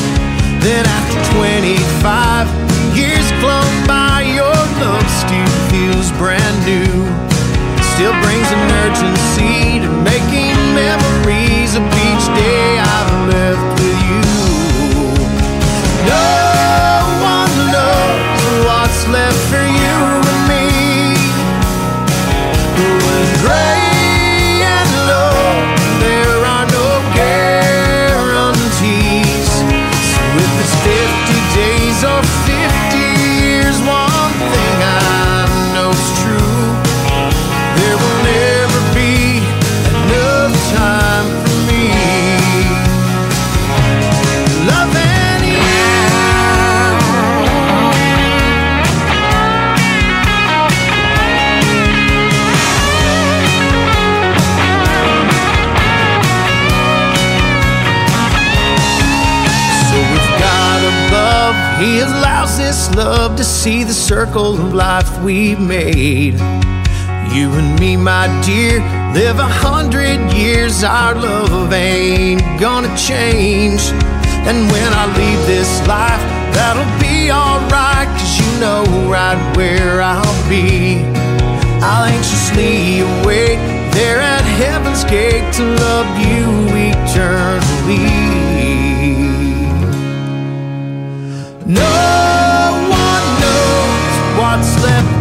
Then 0.62 0.86
after 0.86 1.18
25 1.36 2.48
years 2.96 3.26
flown 3.42 3.86
by, 3.86 4.22
your 4.22 4.56
love 4.80 5.08
still 5.20 5.52
feels 5.68 6.10
brand 6.16 6.56
new. 6.64 7.04
Still 7.94 8.16
brings 8.24 8.48
an 8.56 8.62
urgency 8.86 9.80
to 9.84 9.90
making 10.08 10.56
memories 10.72 11.76
of 11.76 11.84
each 11.84 12.26
day 12.32 12.78
I've 12.78 13.28
left 13.28 13.65
love 62.96 63.36
to 63.36 63.44
see 63.44 63.84
the 63.84 63.92
circle 63.92 64.54
of 64.54 64.72
life 64.72 65.22
we've 65.22 65.60
made. 65.60 66.32
You 67.34 67.52
and 67.52 67.78
me, 67.78 67.94
my 67.94 68.26
dear, 68.42 68.80
live 69.12 69.38
a 69.38 69.44
hundred 69.44 70.18
years. 70.32 70.82
Our 70.82 71.14
love 71.14 71.74
ain't 71.74 72.40
gonna 72.58 72.96
change. 72.96 73.82
And 74.48 74.72
when 74.72 74.90
I 74.94 75.04
leave 75.14 75.46
this 75.46 75.68
life, 75.86 76.24
that'll 76.56 76.88
be 76.98 77.30
alright, 77.30 78.08
cause 78.16 78.40
you 78.40 78.60
know 78.60 78.82
right 79.10 79.56
where 79.58 80.00
I'll 80.00 80.48
be. 80.48 81.04
I'll 81.84 82.04
anxiously 82.04 83.00
await 83.00 83.58
there 83.92 84.20
at 84.22 84.40
heaven's 84.40 85.04
gate 85.04 85.52
to 85.56 85.64
love 85.84 86.08
you 86.16 86.46
eternally. 86.96 88.36
No 91.66 92.35
what's 94.56 95.15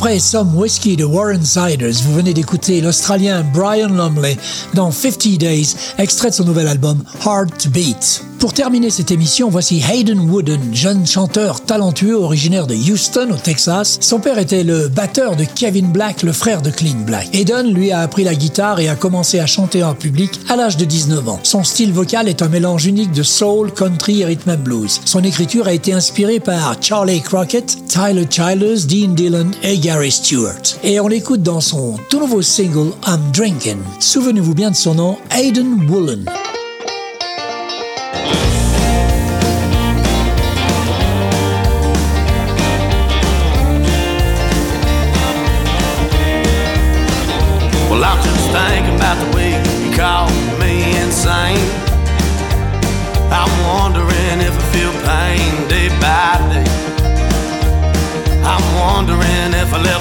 Après 0.00 0.18
Some 0.18 0.56
Whiskey 0.56 0.96
de 0.96 1.04
Warren 1.04 1.44
Siders, 1.44 2.00
vous 2.04 2.14
venez 2.14 2.32
d'écouter 2.32 2.80
l'Australien 2.80 3.44
Brian 3.52 3.90
Lumley 3.90 4.38
dans 4.72 4.90
50 4.90 5.36
Days, 5.36 5.76
extrait 5.98 6.30
de 6.30 6.36
son 6.36 6.44
nouvel 6.44 6.68
album 6.68 7.04
Hard 7.22 7.50
to 7.58 7.68
Beat. 7.68 8.29
Pour 8.40 8.54
terminer 8.54 8.88
cette 8.88 9.10
émission, 9.10 9.50
voici 9.50 9.82
Hayden 9.86 10.18
Wooden, 10.18 10.74
jeune 10.74 11.06
chanteur 11.06 11.60
talentueux 11.60 12.14
originaire 12.14 12.66
de 12.66 12.74
Houston 12.74 13.28
au 13.32 13.36
Texas. 13.36 13.98
Son 14.00 14.18
père 14.18 14.38
était 14.38 14.64
le 14.64 14.88
batteur 14.88 15.36
de 15.36 15.44
Kevin 15.44 15.92
Black, 15.92 16.22
le 16.22 16.32
frère 16.32 16.62
de 16.62 16.70
Clean 16.70 16.96
Black. 17.04 17.28
Hayden 17.34 17.70
lui 17.70 17.92
a 17.92 18.00
appris 18.00 18.24
la 18.24 18.34
guitare 18.34 18.80
et 18.80 18.88
a 18.88 18.96
commencé 18.96 19.40
à 19.40 19.46
chanter 19.46 19.84
en 19.84 19.94
public 19.94 20.40
à 20.48 20.56
l'âge 20.56 20.78
de 20.78 20.86
19 20.86 21.28
ans. 21.28 21.40
Son 21.42 21.64
style 21.64 21.92
vocal 21.92 22.28
est 22.28 22.40
un 22.40 22.48
mélange 22.48 22.86
unique 22.86 23.12
de 23.12 23.22
soul, 23.22 23.72
country 23.72 24.22
et 24.22 24.24
rhythm 24.24 24.52
and 24.52 24.64
blues. 24.64 25.02
Son 25.04 25.22
écriture 25.22 25.66
a 25.66 25.74
été 25.74 25.92
inspirée 25.92 26.40
par 26.40 26.76
Charlie 26.80 27.20
Crockett, 27.20 27.76
Tyler 27.88 28.26
Childers, 28.30 28.86
Dean 28.86 29.12
Dillon 29.12 29.50
et 29.62 29.76
Gary 29.76 30.10
Stewart. 30.10 30.62
Et 30.82 30.98
on 30.98 31.08
l'écoute 31.08 31.42
dans 31.42 31.60
son 31.60 31.96
tout 32.08 32.20
nouveau 32.20 32.40
single 32.40 32.92
I'm 33.06 33.20
Drinking. 33.34 33.80
Souvenez-vous 33.98 34.54
bien 34.54 34.70
de 34.70 34.76
son 34.76 34.94
nom, 34.94 35.18
Hayden 35.30 35.86
Woolen. 35.90 36.24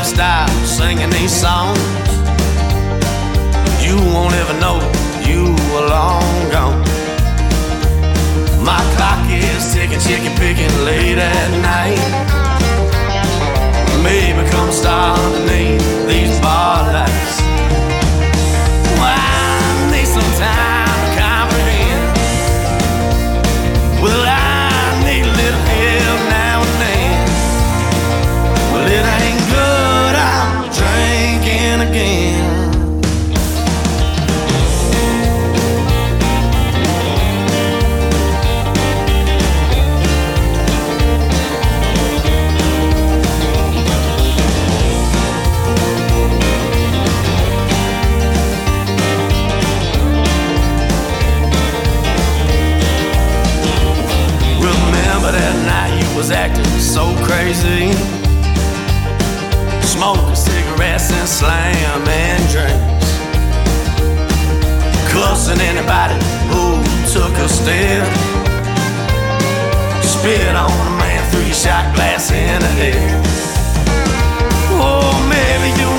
stop 0.09 0.49
singing 0.65 1.09
these 1.11 1.31
songs. 1.31 1.79
You 3.85 3.95
won't 4.13 4.33
ever 4.41 4.55
know 4.59 4.77
you 5.29 5.53
were 5.71 5.85
long 5.87 6.33
gone. 6.51 6.81
My 8.63 8.81
clock 8.95 9.23
is 9.29 9.73
ticking, 9.73 9.99
ticking, 9.99 10.35
picking 10.37 10.73
late 10.85 11.19
at 11.19 11.49
night. 11.61 12.01
Maybe 14.03 14.49
come 14.49 14.71
start 14.71 15.19
underneath 15.19 16.07
these 16.07 16.39
bar 16.39 16.91
lights. 16.91 17.38
So 56.79 57.15
crazy. 57.23 57.93
Smoking 59.81 60.35
cigarettes 60.35 61.11
and 61.11 61.27
slamming 61.27 62.43
drinks. 62.51 63.09
Cussing 65.11 65.61
anybody 65.61 66.15
who 66.51 66.83
took 67.13 67.31
a 67.37 67.47
step. 67.47 68.05
Spit 70.03 70.55
on 70.55 70.69
a 70.69 70.97
man 70.99 71.09
your 71.49 71.53
shot 71.53 71.95
glass 71.95 72.31
in 72.31 72.59
the 72.61 72.67
head. 72.67 73.25
Oh, 74.71 75.15
maybe 75.29 75.69
you 75.81 75.98